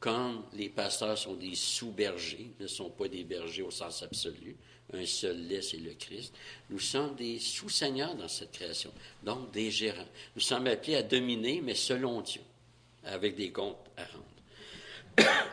Comme 0.00 0.44
les 0.52 0.68
pasteurs 0.68 1.16
sont 1.16 1.34
des 1.34 1.54
sous-bergers, 1.54 2.52
ne 2.60 2.66
sont 2.66 2.90
pas 2.90 3.08
des 3.08 3.24
bergers 3.24 3.62
au 3.62 3.70
sens 3.70 4.02
absolu, 4.02 4.56
un 4.92 5.04
seul 5.04 5.46
lait, 5.46 5.60
c'est 5.60 5.76
le 5.76 5.92
Christ. 5.92 6.34
Nous 6.70 6.78
sommes 6.78 7.14
des 7.14 7.38
sous-seigneurs 7.38 8.14
dans 8.14 8.28
cette 8.28 8.52
création, 8.52 8.92
donc 9.22 9.50
des 9.50 9.70
gérants. 9.70 10.08
Nous 10.34 10.40
sommes 10.40 10.66
appelés 10.66 10.96
à 10.96 11.02
dominer, 11.02 11.60
mais 11.60 11.74
selon 11.74 12.22
Dieu, 12.22 12.40
avec 13.04 13.36
des 13.36 13.52
comptes 13.52 13.76
à 13.96 14.04
rendre. 14.04 14.24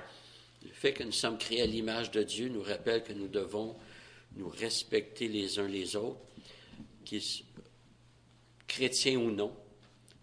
le 0.63 0.71
fait 0.71 0.93
que 0.93 1.03
nous 1.03 1.11
sommes 1.11 1.37
créés 1.37 1.63
à 1.63 1.65
l'image 1.65 2.11
de 2.11 2.23
Dieu 2.23 2.47
nous 2.47 2.63
rappelle 2.63 3.03
que 3.03 3.13
nous 3.13 3.27
devons 3.27 3.75
nous 4.37 4.49
respecter 4.49 5.27
les 5.27 5.59
uns 5.59 5.67
les 5.67 5.95
autres, 5.95 6.19
chrétiens 8.67 9.17
ou 9.17 9.31
non, 9.31 9.55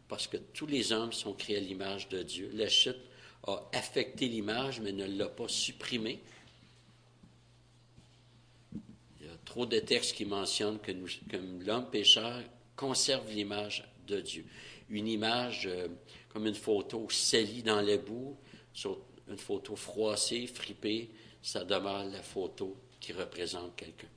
parce 0.09 0.27
que 0.27 0.37
tous 0.37 0.66
les 0.66 0.92
hommes 0.92 1.12
sont 1.12 1.33
créés 1.33 1.57
à 1.57 1.61
l'image 1.61 2.09
de 2.09 2.22
Dieu. 2.22 2.51
La 2.55 2.68
chute 2.68 2.98
a 3.46 3.68
affecté 3.72 4.29
l'image, 4.29 4.81
mais 4.81 4.92
ne 4.92 5.07
l'a 5.07 5.29
pas 5.29 5.48
supprimée. 5.48 6.20
Trop 9.52 9.66
de 9.66 9.80
textes 9.80 10.16
qui 10.16 10.24
mentionnent 10.24 10.78
que, 10.78 10.92
l'homme 11.66 11.90
pécheur 11.90 12.42
conserve 12.74 13.30
l'image 13.30 13.86
de 14.06 14.18
Dieu. 14.18 14.46
Une 14.88 15.06
image 15.06 15.66
euh, 15.66 15.88
comme 16.30 16.46
une 16.46 16.54
photo 16.54 17.06
salie 17.10 17.62
dans 17.62 17.82
les 17.82 17.98
boue, 17.98 18.34
une 19.28 19.36
photo 19.36 19.76
froissée, 19.76 20.46
fripée, 20.46 21.10
ça 21.42 21.64
demeure 21.64 22.06
la 22.06 22.22
photo 22.22 22.78
qui 22.98 23.12
représente 23.12 23.76
quelqu'un, 23.76 24.08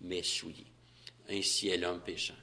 mais 0.00 0.22
souillé. 0.22 0.64
Ainsi 1.28 1.68
est 1.68 1.76
l'homme 1.76 2.00
pécheur. 2.00 2.38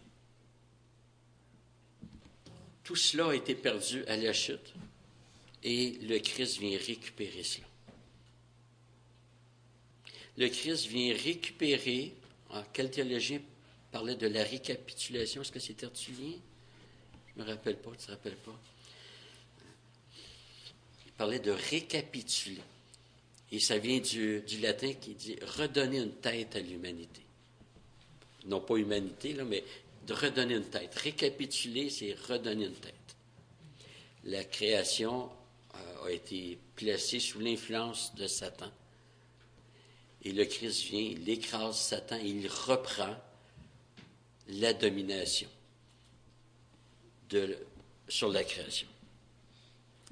Tout 2.83 2.95
cela 2.95 3.29
a 3.29 3.33
été 3.33 3.55
perdu 3.55 4.05
à 4.05 4.15
la 4.17 4.33
chute 4.33 4.75
et 5.63 5.97
le 6.03 6.19
Christ 6.19 6.59
vient 6.59 6.77
récupérer 6.77 7.41
cela 7.41 7.65
le 10.39 10.47
Christ 10.47 10.87
vient 10.87 11.13
récupérer. 11.13 12.13
Ah, 12.51 12.65
quel 12.73 12.89
théologien 12.89 13.41
parlait 13.91 14.15
de 14.15 14.27
la 14.27 14.43
récapitulation? 14.43 15.41
Est-ce 15.41 15.51
que 15.51 15.59
c'est 15.59 15.75
Tertullien? 15.75 16.33
Je 17.27 17.41
ne 17.41 17.45
me 17.45 17.51
rappelle 17.51 17.77
pas, 17.77 17.91
tu 17.91 17.97
ne 17.97 18.05
te 18.05 18.12
rappelles 18.12 18.38
pas? 18.38 18.59
Il 21.05 21.12
parlait 21.12 21.39
de 21.39 21.51
récapituler. 21.51 22.62
Et 23.51 23.59
ça 23.59 23.77
vient 23.77 23.99
du, 23.99 24.43
latin 24.62 24.93
qui 24.93 25.15
dit 25.15 25.38
redonner 25.57 25.97
une 25.97 26.13
tête 26.13 26.55
à 26.55 26.59
l'humanité. 26.59 27.21
Non 28.45 28.62
pas 28.62 28.75
humanité, 28.77 29.33
là, 29.33 29.43
mais 29.43 29.63
de 30.06 30.13
redonner 30.13 30.56
une 30.56 30.69
tête. 30.69 30.93
Récapituler, 30.95 31.89
c'est 31.89 32.13
redonner 32.27 32.65
une 32.65 32.75
tête. 32.75 32.93
La 34.25 34.43
création 34.43 35.29
euh, 35.75 36.06
a 36.06 36.12
été 36.12 36.58
placée 36.75 37.19
sous 37.19 37.39
l'influence 37.39 38.13
de 38.15 38.27
Satan. 38.27 38.71
Et 40.23 40.31
le 40.31 40.45
Christ 40.45 40.83
vient, 40.85 40.99
il 40.99 41.29
écrase 41.29 41.77
Satan 41.77 42.17
il 42.17 42.47
reprend 42.47 43.15
la 44.47 44.73
domination 44.73 45.47
sur 48.07 48.29
la 48.29 48.43
création. 48.43 48.87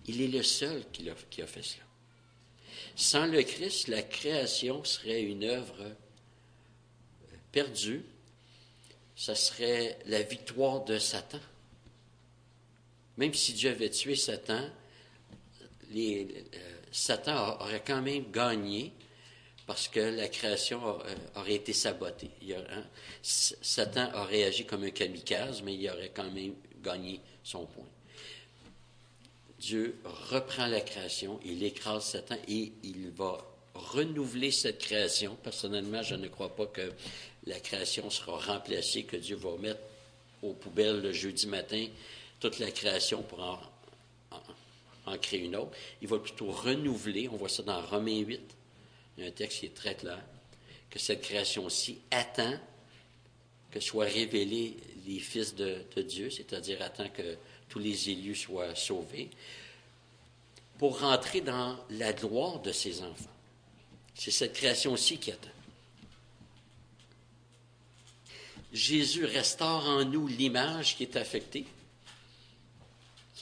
Il 0.05 0.21
est 0.21 0.27
le 0.27 0.43
seul 0.43 0.85
qui 0.91 1.09
a, 1.09 1.47
fait 1.47 1.63
cela. 1.63 1.83
Sans 2.95 3.25
le 3.25 3.41
Christ, 3.43 3.87
la 3.87 4.01
création 4.01 4.83
serait 4.83 5.23
une 5.23 5.43
œuvre 5.43 5.91
perdue. 7.51 8.03
Ça 9.15 9.35
serait 9.35 9.99
la 10.05 10.21
victoire 10.21 10.85
de 10.85 10.97
Satan. 10.99 11.39
Même 13.17 13.33
si 13.33 13.53
Dieu 13.53 13.71
avait 13.71 13.89
tué 13.89 14.15
Satan, 14.15 14.69
euh, 15.95 16.25
Satan 16.91 17.59
aurait 17.59 17.83
quand 17.85 18.01
même 18.01 18.31
gagné 18.31 18.93
parce 19.68 19.89
que 19.89 19.99
la 19.99 20.30
création 20.30 20.82
euh, 20.88 21.15
aurait 21.36 21.55
été 21.55 21.74
sabotée. 21.74 22.32
Satan 23.22 24.09
aurait 24.15 24.45
agi 24.45 24.65
comme 24.65 24.86
un 24.86 24.91
kamikaze, 24.91 25.61
mais 25.61 25.76
il 25.76 25.89
aurait 25.89 26.11
quand 26.15 26.32
même 26.32 26.55
gagner 26.82 27.20
son 27.43 27.65
point. 27.65 27.86
Dieu 29.59 29.99
reprend 30.32 30.68
la 30.68 30.80
création, 30.80 31.39
il 31.43 31.63
écrase 31.63 32.05
Satan 32.05 32.38
et 32.47 32.72
il 32.84 33.09
va 33.09 33.43
renouveler 33.74 34.51
cette 34.51 34.80
création. 34.80 35.36
Personnellement, 35.43 36.01
je 36.01 36.15
ne 36.15 36.28
crois 36.30 36.55
pas 36.55 36.68
que 36.68 36.93
la 37.45 37.59
création 37.59 38.09
sera 38.09 38.38
remplacée, 38.38 39.03
que 39.03 39.18
Dieu 39.18 39.36
va 39.36 39.57
mettre 39.57 39.82
aux 40.43 40.53
poubelles 40.53 41.01
le 41.01 41.11
jeudi 41.11 41.47
matin 41.47 41.88
toute 42.39 42.59
la 42.59 42.72
création 42.72 43.22
pour 43.22 43.41
en, 43.41 43.59
en 45.07 45.18
créer 45.18 45.41
une 45.41 45.57
autre. 45.57 45.72
Il 46.01 46.07
va 46.07 46.20
plutôt 46.20 46.51
renouveler, 46.51 47.28
on 47.28 47.36
voit 47.36 47.49
ça 47.49 47.63
dans 47.63 47.82
Romains 47.82 48.20
8, 48.20 48.56
il 49.18 49.24
y 49.24 49.26
a 49.26 49.30
un 49.30 49.34
texte 49.34 49.59
qui 49.59 49.65
est 49.65 49.74
très 49.76 49.95
clair, 49.95 50.24
que 50.89 50.99
cette 50.99 51.22
création-ci 51.22 51.99
attend 52.11 52.57
que 53.72 53.80
soient 53.80 54.05
révélés 54.05 54.78
les 55.07 55.20
fils 55.20 55.55
de, 55.55 55.84
Dieu, 56.01 56.30
c'est-à-dire 56.30 56.82
attend 56.82 57.09
que 57.09 57.38
tous 57.70 57.80
les 57.80 58.09
élus 58.09 58.36
soient 58.36 58.76
sauvés, 58.76 59.30
pour 60.78 60.99
rentrer 60.99 61.41
dans 61.41 61.78
la 61.89 62.13
gloire 62.13 62.61
de 62.61 62.72
ses 62.72 63.01
enfants. 63.01 63.34
C'est 64.13 64.32
cette 64.32 64.53
création-ci 64.53 65.18
qui 65.18 65.32
attend. 65.32 65.49
Jésus 68.72 69.26
restaure 69.26 69.86
en 69.86 70.05
nous 70.05 70.28
l'image 70.28 70.95
qui 70.95 71.03
est 71.03 71.15
affectée, 71.15 71.65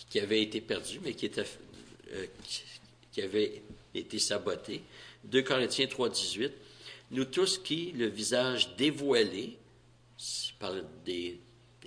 qui 0.10 0.20
avait 0.20 0.42
été 0.42 0.62
perdue, 0.62 1.00
mais 1.04 1.14
qui, 1.14 1.30
euh, 2.12 2.28
qui 3.12 3.22
avait 3.22 3.62
été 3.94 4.20
sabotée. 4.20 4.82
2 5.26 5.42
Corinthiens 5.44 5.88
3, 5.88 6.10
18. 6.10 6.54
Nous 7.12 7.26
tous 7.26 7.58
qui, 7.60 7.92
le 7.92 8.08
visage 8.08 8.76
dévoilé, 8.76 9.58
par 10.60 10.74
des, 11.06 11.40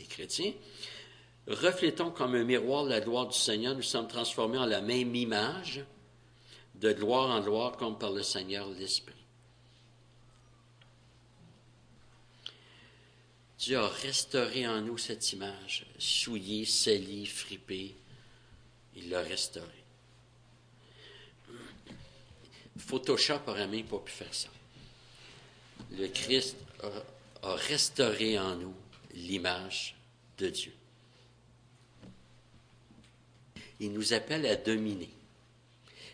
chrétiens, 0.09 0.53
reflétons 1.47 2.11
comme 2.11 2.34
un 2.34 2.45
miroir 2.45 2.84
la 2.84 3.01
gloire 3.01 3.26
du 3.26 3.36
Seigneur, 3.36 3.74
nous 3.74 3.82
sommes 3.82 4.09
transformés 4.09 4.59
en 4.59 4.66
la 4.66 4.80
même 4.80 5.14
image, 5.14 5.84
de 6.76 6.93
gloire 6.93 7.30
en 7.30 7.41
gloire, 7.41 7.76
comme 7.76 7.99
par 7.99 8.12
le 8.12 8.22
Seigneur 8.22 8.68
l'Esprit. 8.68 9.14
Dieu 13.59 13.76
a 13.76 13.89
restauré 13.89 14.68
en 14.68 14.80
nous 14.80 14.99
cette 14.99 15.32
image, 15.32 15.84
souillée, 15.99 16.64
salie, 16.64 17.26
fripée. 17.26 17.97
Il 18.95 19.11
l'a 19.11 19.20
restaurée. 19.20 19.77
Photoshop 22.89 23.41
aurait 23.47 23.68
même 23.68 23.84
pas 23.84 23.99
pu 23.99 24.11
faire 24.11 24.34
ça. 24.34 24.49
Le 25.93 26.09
Christ 26.09 26.57
a, 26.82 27.49
a 27.49 27.55
restauré 27.55 28.39
en 28.39 28.57
nous 28.57 28.74
l'image 29.14 29.95
de 30.39 30.49
Dieu. 30.49 30.72
Il 33.80 33.93
nous 33.93 34.14
appelle 34.14 34.47
à 34.47 34.57
dominer. 34.57 35.11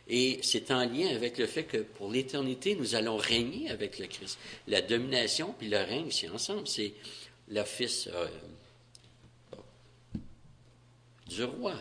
Et 0.09 0.41
c'est 0.43 0.73
en 0.73 0.85
lien 0.85 1.15
avec 1.15 1.39
le 1.39 1.47
fait 1.47 1.63
que 1.63 1.79
pour 1.79 2.11
l'éternité, 2.11 2.75
nous 2.75 2.97
allons 2.97 3.17
régner 3.17 3.71
avec 3.71 4.01
le 4.01 4.07
Christ. 4.07 4.37
La 4.67 4.83
domination 4.83 5.55
puis 5.57 5.69
le 5.69 5.79
règne, 5.79 6.11
c'est 6.11 6.29
ensemble. 6.29 6.67
C'est 6.67 6.93
l'office 7.49 8.09
euh, 8.13 8.29
du 11.29 11.45
roi. 11.45 11.75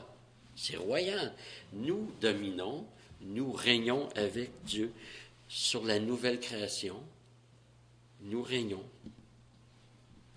C'est 0.56 0.78
royal. 0.78 1.34
Nous 1.74 2.12
dominons, 2.22 2.86
nous 3.26 3.52
régnons 3.52 4.10
avec 4.16 4.52
Dieu 4.66 4.92
sur 5.48 5.84
la 5.84 6.00
nouvelle 6.00 6.40
création. 6.40 7.02
Nous 8.22 8.42
régnons. 8.42 8.84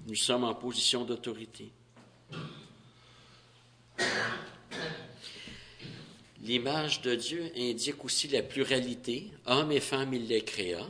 Nous 0.07 0.15
sommes 0.15 0.45
en 0.45 0.55
position 0.55 1.05
d'autorité. 1.05 1.71
L'image 6.43 7.01
de 7.03 7.15
Dieu 7.17 7.51
indique 7.57 8.05
aussi 8.05 8.29
la 8.29 8.43
pluralité. 8.43 9.31
Hommes 9.47 9.73
et 9.73 9.81
femmes, 9.81 10.15
il 10.15 10.29
les 10.29 10.43
créa. 10.43 10.87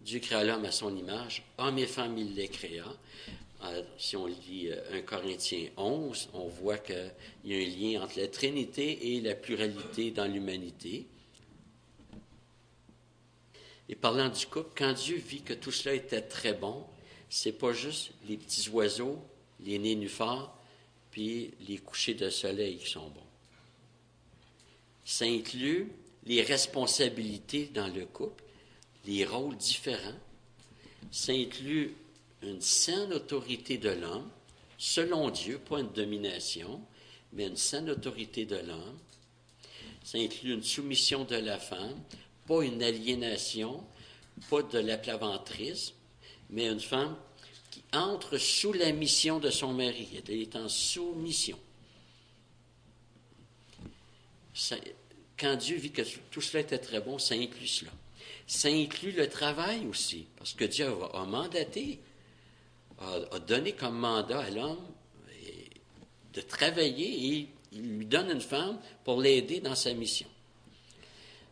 Dieu 0.00 0.20
créa 0.20 0.42
l'homme 0.42 0.64
à 0.64 0.72
son 0.72 0.96
image. 0.96 1.42
Hommes 1.58 1.78
et 1.78 1.86
femmes, 1.86 2.16
il 2.16 2.34
les 2.34 2.48
créa. 2.48 2.86
Euh, 3.66 3.82
si 3.98 4.16
on 4.16 4.26
lit 4.26 4.70
1 4.70 4.94
euh, 4.94 5.02
Corinthiens 5.02 5.68
11, 5.76 6.30
on 6.34 6.48
voit 6.48 6.78
qu'il 6.78 7.12
y 7.44 7.54
a 7.54 7.56
un 7.56 7.98
lien 7.98 8.04
entre 8.04 8.18
la 8.18 8.28
Trinité 8.28 9.14
et 9.14 9.20
la 9.20 9.34
pluralité 9.34 10.10
dans 10.10 10.26
l'humanité. 10.26 11.06
Et 13.88 13.94
parlant 13.94 14.28
du 14.28 14.46
couple, 14.46 14.70
quand 14.76 14.92
Dieu 14.92 15.16
vit 15.16 15.42
que 15.42 15.54
tout 15.54 15.70
cela 15.70 15.94
était 15.94 16.22
très 16.22 16.54
bon, 16.54 16.84
c'est 17.28 17.52
pas 17.52 17.72
juste 17.72 18.12
les 18.28 18.36
petits 18.36 18.68
oiseaux, 18.70 19.18
les 19.60 19.78
nénuphars, 19.78 20.56
puis 21.10 21.52
les 21.68 21.78
couchers 21.78 22.14
de 22.14 22.30
soleil 22.30 22.78
qui 22.78 22.90
sont 22.90 23.08
bons. 23.08 23.20
Ça 25.04 25.26
inclut 25.26 25.90
les 26.26 26.42
responsabilités 26.42 27.66
dans 27.66 27.88
le 27.88 28.06
couple, 28.06 28.42
les 29.06 29.24
rôles 29.24 29.56
différents. 29.56 30.18
Ça 31.10 31.32
inclut 31.32 31.94
une 32.46 32.60
saine 32.60 33.12
autorité 33.12 33.78
de 33.78 33.90
l'homme, 33.90 34.30
selon 34.78 35.30
Dieu, 35.30 35.58
pas 35.58 35.80
une 35.80 35.92
domination, 35.92 36.80
mais 37.32 37.46
une 37.46 37.56
saine 37.56 37.90
autorité 37.90 38.44
de 38.46 38.56
l'homme. 38.56 38.98
Ça 40.04 40.18
inclut 40.18 40.52
une 40.52 40.62
soumission 40.62 41.24
de 41.24 41.36
la 41.36 41.58
femme, 41.58 41.98
pas 42.46 42.62
une 42.62 42.82
aliénation, 42.82 43.84
pas 44.50 44.62
de 44.62 44.78
l'aplaventrisme, 44.78 45.94
mais 46.50 46.68
une 46.68 46.80
femme 46.80 47.16
qui 47.70 47.82
entre 47.92 48.38
sous 48.38 48.72
la 48.72 48.92
mission 48.92 49.38
de 49.38 49.50
son 49.50 49.72
mari. 49.72 50.08
Elle 50.28 50.40
est 50.40 50.56
en 50.56 50.68
soumission. 50.68 51.58
quand 55.36 55.56
Dieu 55.56 55.76
vit 55.76 55.90
que 55.90 56.02
tout 56.30 56.40
cela 56.40 56.60
était 56.60 56.78
très 56.78 57.00
bon, 57.00 57.18
ça 57.18 57.34
inclut 57.34 57.66
cela. 57.66 57.90
Ça 58.46 58.68
inclut 58.68 59.12
le 59.12 59.28
travail 59.28 59.86
aussi, 59.86 60.26
parce 60.36 60.52
que 60.52 60.64
Dieu 60.64 60.86
a 61.14 61.24
mandaté 61.24 61.98
a, 62.98 63.38
donné 63.40 63.72
comme 63.72 63.98
mandat 63.98 64.40
à 64.40 64.50
l'homme 64.50 64.84
de 66.32 66.40
travailler 66.40 67.06
et 67.06 67.48
il 67.72 67.98
lui 67.98 68.06
donne 68.06 68.30
une 68.30 68.40
femme 68.40 68.78
pour 69.04 69.20
l'aider 69.20 69.60
dans 69.60 69.74
sa 69.74 69.92
mission. 69.94 70.28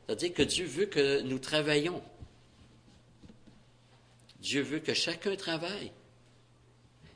C'est-à-dire 0.07 0.35
que 0.35 0.43
Dieu 0.43 0.67
veut 0.67 0.87
que 0.87 1.21
nous 1.23 1.39
travaillions. 1.39 2.03
Dieu 4.41 4.63
veut 4.63 4.81
que 4.81 4.95
chacun 4.95 5.37
travaille. 5.37 5.93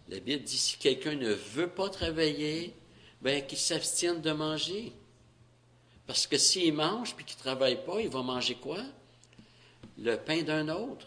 La 0.09 0.21
Bible 0.21 0.45
dit 0.45 0.59
si 0.59 0.79
quelqu'un 0.79 1.17
ne 1.17 1.33
veut 1.33 1.69
pas 1.69 1.89
travailler, 1.89 2.73
ben 3.21 3.45
qu'il 3.45 3.59
s'abstienne 3.59 4.21
de 4.21 4.31
manger. 4.31 4.93
Parce 6.07 6.29
que 6.29 6.39
s'il 6.39 6.73
mange 6.73 7.17
puis 7.17 7.25
qu'il 7.25 7.37
ne 7.39 7.43
travaille 7.43 7.85
pas, 7.85 8.01
il 8.01 8.09
va 8.09 8.23
manger 8.23 8.55
quoi? 8.55 8.81
Le 9.99 10.17
pain 10.17 10.43
d'un 10.43 10.69
autre. 10.69 11.07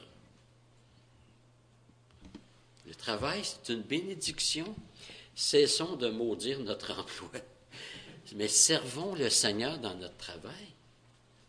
Le 2.90 2.96
travail, 2.96 3.42
c'est 3.44 3.72
une 3.72 3.84
bénédiction. 3.84 4.76
Cessons 5.36 5.96
de 5.96 6.10
maudire 6.10 6.60
notre 6.60 6.92
emploi, 7.00 7.30
mais 8.36 8.48
servons 8.48 9.14
le 9.14 9.30
Seigneur 9.30 9.78
dans 9.78 9.96
notre 9.96 10.18
travail. 10.18 10.74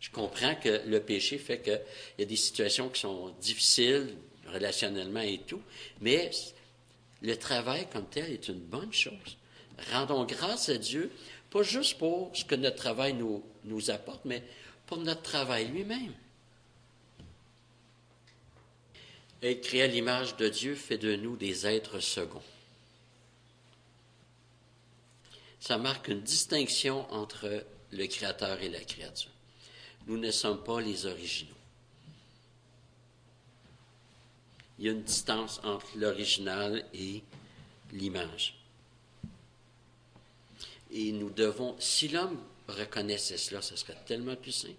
Je 0.01 0.11
comprends 0.11 0.55
que 0.55 0.83
le 0.87 1.01
péché 1.01 1.39
fait 1.39 1.63
qu'il 1.63 1.81
y 2.19 2.23
a 2.23 2.27
des 2.27 2.37
situations 2.37 2.91
qui 2.91 3.01
sont 3.01 3.31
difficiles 3.41 4.15
relationnellement 4.53 5.21
et 5.21 5.41
tout, 5.47 5.63
mais 6.03 6.31
le 7.23 7.37
travail 7.37 7.87
comme 7.91 8.09
tel 8.09 8.31
est 8.31 8.49
une 8.49 8.61
bonne 8.61 8.93
chose. 8.93 9.39
Rendons 9.93 10.25
grâce 10.27 10.69
à 10.69 10.77
Dieu, 10.77 11.11
pas 11.49 11.63
juste 11.63 11.97
pour 11.97 12.31
ce 12.35 12.45
que 12.45 12.55
notre 12.55 12.77
travail 12.77 13.15
nous, 13.15 13.43
nous 13.65 13.91
apporte, 13.91 14.27
mais 14.27 14.43
pour 14.87 14.99
notre 14.99 15.23
travail 15.23 15.69
lui-même. 15.69 16.13
Être 19.43 19.63
créé 19.63 19.83
à 19.83 19.87
l'image 19.87 20.37
de 20.37 20.49
Dieu 20.49 20.75
fait 20.75 20.99
de 20.99 21.17
nous 21.17 21.37
des 21.37 21.67
êtres 21.67 22.01
seconds. 22.01 22.43
Ça 25.61 25.79
marque 25.79 26.09
une 26.09 26.21
distinction 26.21 27.11
entre 27.13 27.65
le 27.91 28.07
Créateur 28.07 28.61
et 28.61 28.69
la 28.69 28.81
créature. 28.81 29.31
Nous 30.07 30.19
ne 30.19 30.31
sommes 30.31 30.63
pas 30.63 30.81
les 30.81 31.07
originaux. 31.07 31.55
Il 34.79 34.87
y 34.87 34.89
a 34.89 34.93
une 34.93 35.03
distance 35.03 35.61
entre 35.63 35.87
l'original 35.97 36.85
et 36.95 37.23
l'image. 37.93 38.59
Et 40.91 41.13
nous 41.13 41.31
devons, 41.31 41.77
si 41.79 42.09
l'homme 42.09 42.41
reconnaissait 42.69 43.37
cela, 43.37 43.63
ce 43.63 43.77
serait 43.77 43.97
tellement 44.07 44.37
plus 44.37 44.53
simple 44.53 44.75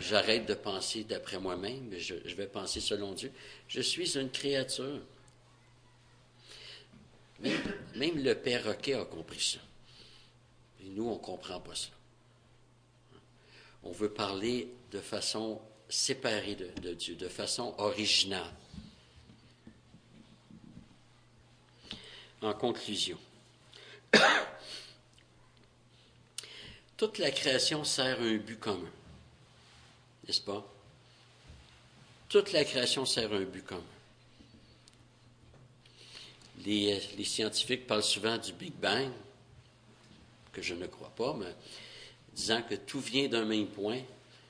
j'arrête 0.00 0.46
de 0.46 0.54
penser 0.54 1.04
d'après 1.04 1.38
moi-même, 1.38 1.88
mais 1.88 2.00
je, 2.00 2.14
vais 2.14 2.46
penser 2.46 2.80
selon 2.80 3.12
Dieu. 3.12 3.32
Je 3.68 3.80
suis 3.80 4.16
une 4.18 4.30
créature. 4.30 5.00
Même, 7.40 8.22
le 8.22 8.34
Père 8.34 8.64
Roquet 8.64 8.94
a 8.94 9.04
compris 9.04 9.40
ça. 9.40 9.60
Et 10.84 10.88
nous, 10.90 11.06
on 11.08 11.14
ne 11.14 11.18
comprend 11.18 11.60
pas 11.60 11.74
ça. 11.74 11.88
On 13.82 13.92
veut 13.92 14.12
parler 14.12 14.68
de 14.92 15.00
façon 15.00 15.60
séparée 15.88 16.54
de, 16.54 16.68
de 16.82 16.94
Dieu, 16.94 17.14
de 17.14 17.28
façon 17.28 17.74
originale. 17.78 18.52
en 22.42 22.54
conclusion, 22.54 23.18
toute 26.96 27.18
la 27.18 27.30
création 27.30 27.84
sert 27.84 28.20
un 28.20 28.36
but 28.36 28.58
commun, 28.58 28.90
n'est-ce 30.30 30.42
pas? 30.42 30.64
Toute 32.28 32.52
la 32.52 32.64
création 32.64 33.04
sert 33.04 33.32
un 33.32 33.40
but 33.40 33.64
commun. 33.64 33.82
Les, 36.64 37.00
les, 37.18 37.24
scientifiques 37.24 37.84
parlent 37.84 38.04
souvent 38.04 38.38
du 38.38 38.52
Big 38.52 38.74
Bang, 38.74 39.10
que 40.52 40.62
je 40.62 40.74
ne 40.74 40.86
crois 40.86 41.10
pas, 41.10 41.34
mais 41.34 41.52
disant 42.32 42.62
que 42.62 42.76
tout 42.76 43.00
vient 43.00 43.26
d'un 43.26 43.44
même 43.44 43.66
point. 43.66 44.00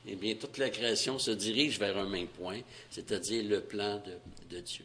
Eh 0.07 0.16
bien, 0.16 0.35
toute 0.35 0.59
la 0.59 0.68
création 0.68 1.18
se 1.18 1.31
dirige 1.31 1.78
vers 1.78 1.97
un 1.97 2.09
même 2.09 2.28
point, 2.28 2.61
c'est-à-dire 2.91 3.43
le 3.45 3.62
plan 3.62 4.03
de 4.51 4.61
Dieu. 4.61 4.85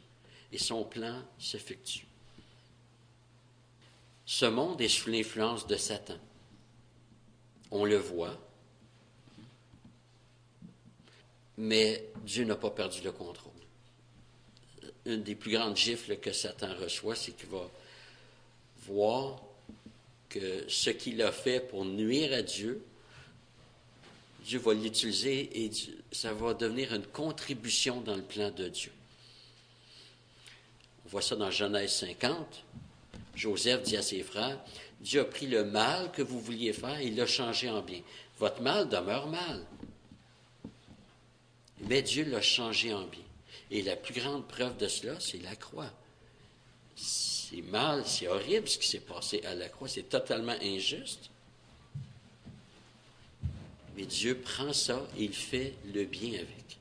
Et 0.54 0.58
son 0.58 0.86
plan 0.86 1.22
s'effectue. 1.38 2.06
Ce 4.26 4.46
monde 4.46 4.80
est 4.80 4.88
sous 4.88 5.10
l'influence 5.10 5.68
de 5.68 5.76
Satan. 5.76 6.18
On 7.72 7.84
le 7.84 7.98
voit. 7.98 8.45
Mais 11.58 12.10
Dieu 12.24 12.44
n'a 12.46 12.56
pas 12.56 12.72
perdu 12.72 13.02
le 13.02 13.12
contrôle. 13.12 13.52
Une 15.06 15.24
des 15.24 15.36
plus 15.36 15.52
grandes 15.52 15.78
gifles 15.78 16.18
que 16.18 16.32
Satan 16.34 16.74
reçoit, 16.82 17.16
c'est 17.16 17.32
qu'il 17.32 17.50
va 17.50 17.70
voir 18.88 19.42
que 20.30 20.66
ce 20.68 20.90
qu'il 20.90 21.22
a 21.22 21.32
fait 21.32 21.60
pour 21.60 21.86
nuire 21.86 22.34
à 22.34 22.42
Dieu, 22.42 22.84
Dieu 24.44 24.60
va 24.60 24.74
l'utiliser 24.74 25.66
et 25.66 25.72
ça 26.12 26.34
va 26.34 26.54
devenir 26.54 26.94
une 26.94 27.06
contribution 27.06 28.02
dans 28.02 28.16
le 28.16 28.22
plan 28.22 28.52
de 28.52 28.68
Dieu. 28.68 28.92
On 31.06 31.10
voit 31.10 31.22
ça 31.22 31.36
dans 31.36 31.50
Genèse 31.50 31.94
50. 31.94 32.64
Joseph 33.36 33.84
dit 33.84 33.98
à 33.98 34.02
ses 34.02 34.24
frères, 34.24 34.60
Dieu 35.02 35.22
a 35.22 35.26
pris 35.26 35.48
le 35.48 35.66
mal 35.66 36.12
que 36.12 36.22
vous 36.22 36.40
vouliez 36.40 36.74
faire 36.74 37.00
et 37.00 37.10
l'a 37.10 37.26
changé 37.26 37.70
en 37.70 37.82
bien. 37.82 38.02
Votre 38.38 38.62
mal 38.62 38.88
demeure 38.88 39.28
mal. 39.28 39.66
Mais 41.88 42.02
Dieu 42.02 42.26
l'a 42.26 42.42
changé 42.42 42.94
en 42.94 43.04
bien. 43.04 43.22
Et 43.72 43.82
la 43.82 43.96
plus 43.96 44.14
grande 44.14 44.48
preuve 44.48 44.78
de 44.78 44.88
cela, 44.88 45.20
c'est 45.20 45.42
la 45.42 45.56
croix. 45.56 45.92
C'est 46.96 47.62
mal, 47.64 48.06
c'est 48.06 48.28
horrible 48.28 48.68
ce 48.68 48.78
qui 48.78 48.88
s'est 48.88 49.00
passé 49.00 49.42
à 49.46 49.56
la 49.56 49.70
croix, 49.70 49.88
c'est 49.88 50.10
totalement 50.10 50.56
injuste. 50.62 51.30
Mais 53.96 54.06
Dieu 54.06 54.40
prend 54.40 54.74
ça 54.74 55.06
et 55.18 55.24
il 55.24 55.34
fait 55.34 55.74
le 55.94 56.06
bien 56.06 56.34
avec. 56.34 56.78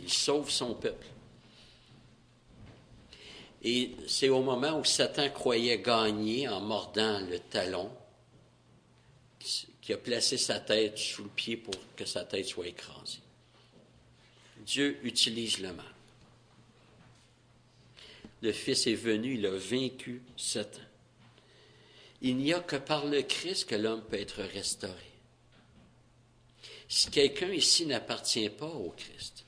Il 0.00 0.10
sauve 0.10 0.50
son 0.50 0.74
peuple. 0.74 1.06
Et 3.64 3.92
c'est 4.06 4.28
au 4.28 4.42
moment 4.42 4.78
où 4.78 4.84
Satan 4.84 5.28
croyait 5.30 5.78
gagner 5.78 6.48
en 6.48 6.60
mordant 6.60 7.20
le 7.20 7.38
talon 7.38 7.90
qu'il 9.38 9.94
a 9.94 9.98
placé 9.98 10.36
sa 10.36 10.60
tête 10.60 10.98
sous 10.98 11.24
le 11.24 11.28
pied 11.28 11.56
pour 11.56 11.74
que 11.96 12.04
sa 12.04 12.24
tête 12.24 12.46
soit 12.46 12.68
écrasée. 12.68 13.21
Dieu 14.64 14.98
utilise 15.04 15.58
le 15.58 15.72
mal. 15.72 15.86
Le 18.42 18.52
Fils 18.52 18.86
est 18.86 18.94
venu, 18.94 19.34
il 19.34 19.46
a 19.46 19.56
vaincu 19.56 20.22
Satan. 20.36 20.80
Il 22.20 22.36
n'y 22.36 22.52
a 22.52 22.60
que 22.60 22.76
par 22.76 23.06
le 23.06 23.22
Christ 23.22 23.68
que 23.68 23.74
l'homme 23.74 24.02
peut 24.02 24.20
être 24.20 24.42
restauré. 24.42 24.94
Si 26.88 27.10
quelqu'un 27.10 27.50
ici 27.50 27.86
n'appartient 27.86 28.50
pas 28.50 28.66
au 28.66 28.90
Christ, 28.90 29.44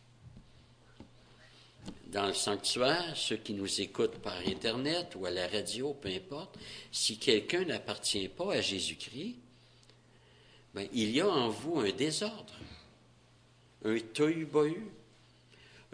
dans 2.07 2.27
le 2.27 2.33
sanctuaire, 2.33 3.17
ceux 3.17 3.37
qui 3.37 3.55
nous 3.55 3.81
écoutent 3.81 4.19
par 4.19 4.39
Internet 4.47 5.15
ou 5.17 5.27
à 5.27 5.31
la 5.31 5.49
radio, 5.49 5.95
peu 5.95 6.09
importe, 6.09 6.57
si 6.93 7.19
quelqu'un 7.19 7.65
n'appartient 7.65 8.29
pas 8.29 8.55
à 8.55 8.61
Jésus-Christ, 8.61 9.35
ben, 10.75 10.89
il 10.93 11.11
y 11.11 11.21
a 11.21 11.29
en 11.29 11.49
vous 11.49 11.81
un 11.81 11.91
désordre, 11.91 12.55
un 13.85 13.97
tohu-bohu, 13.97 14.77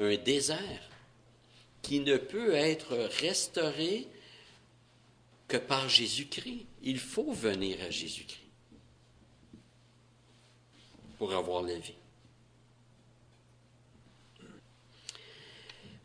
un 0.01 0.17
désert 0.17 0.91
qui 1.83 2.01
ne 2.01 2.17
peut 2.17 2.55
être 2.55 2.97
restauré 3.21 4.07
que 5.49 5.57
par 5.57 5.89
Jésus-Christ. 5.89 6.67
Il 6.83 6.99
faut 6.99 7.33
venir 7.33 7.77
à 7.83 7.91
Jésus-Christ 7.91 8.41
pour 11.19 11.35
avoir 11.35 11.63
la 11.63 11.77
vie. 11.79 11.95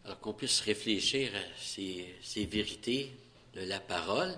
Alors 0.03 0.19
qu'on 0.19 0.33
puisse 0.33 0.59
réfléchir 0.59 1.31
à 1.35 1.59
ces, 1.59 2.45
vérités 2.45 3.11
de 3.53 3.61
la 3.61 3.79
parole, 3.79 4.37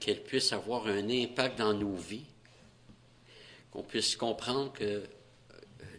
qu'elles 0.00 0.22
puissent 0.22 0.52
avoir 0.52 0.86
un 0.86 1.10
impact 1.10 1.58
dans 1.58 1.74
nos 1.74 1.96
vies, 1.96 2.24
qu'on 3.70 3.82
puisse 3.82 4.14
comprendre 4.14 4.72
que 4.72 5.02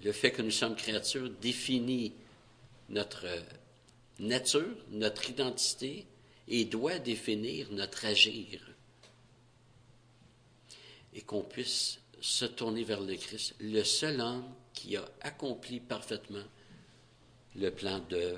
le 0.04 0.12
fait 0.12 0.32
que 0.32 0.42
nous 0.42 0.52
sommes 0.52 0.76
créatures 0.76 1.30
définit 1.42 2.14
notre 2.90 3.28
nature, 4.20 4.76
notre 4.90 5.30
identité 5.30 6.06
et 6.48 6.66
doit 6.66 7.00
définir 7.00 7.72
notre 7.72 8.06
agir. 8.06 8.62
Et 11.14 11.22
qu'on 11.22 11.42
puisse 11.42 12.00
se 12.22 12.46
tourner 12.46 12.84
vers 12.84 13.02
le 13.02 13.16
Christ, 13.16 13.56
le 13.60 13.84
seul 13.84 14.22
homme 14.22 14.46
qui 14.74 14.96
a 14.96 15.10
accompli 15.22 15.80
parfaitement 15.80 16.44
le 17.56 17.72
plan 17.72 18.00
de, 18.10 18.36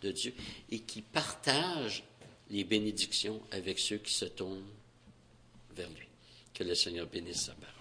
de 0.00 0.12
Dieu 0.12 0.34
et 0.70 0.80
qui 0.80 1.02
partage 1.02 2.04
les 2.50 2.64
bénédictions 2.64 3.40
avec 3.50 3.78
ceux 3.78 3.98
qui 3.98 4.12
se 4.12 4.26
tournent 4.26 4.64
vers 5.74 5.90
lui. 5.90 6.08
Que 6.54 6.64
le 6.64 6.74
Seigneur 6.74 7.06
bénisse 7.06 7.46
sa 7.46 7.52
parole. 7.52 7.71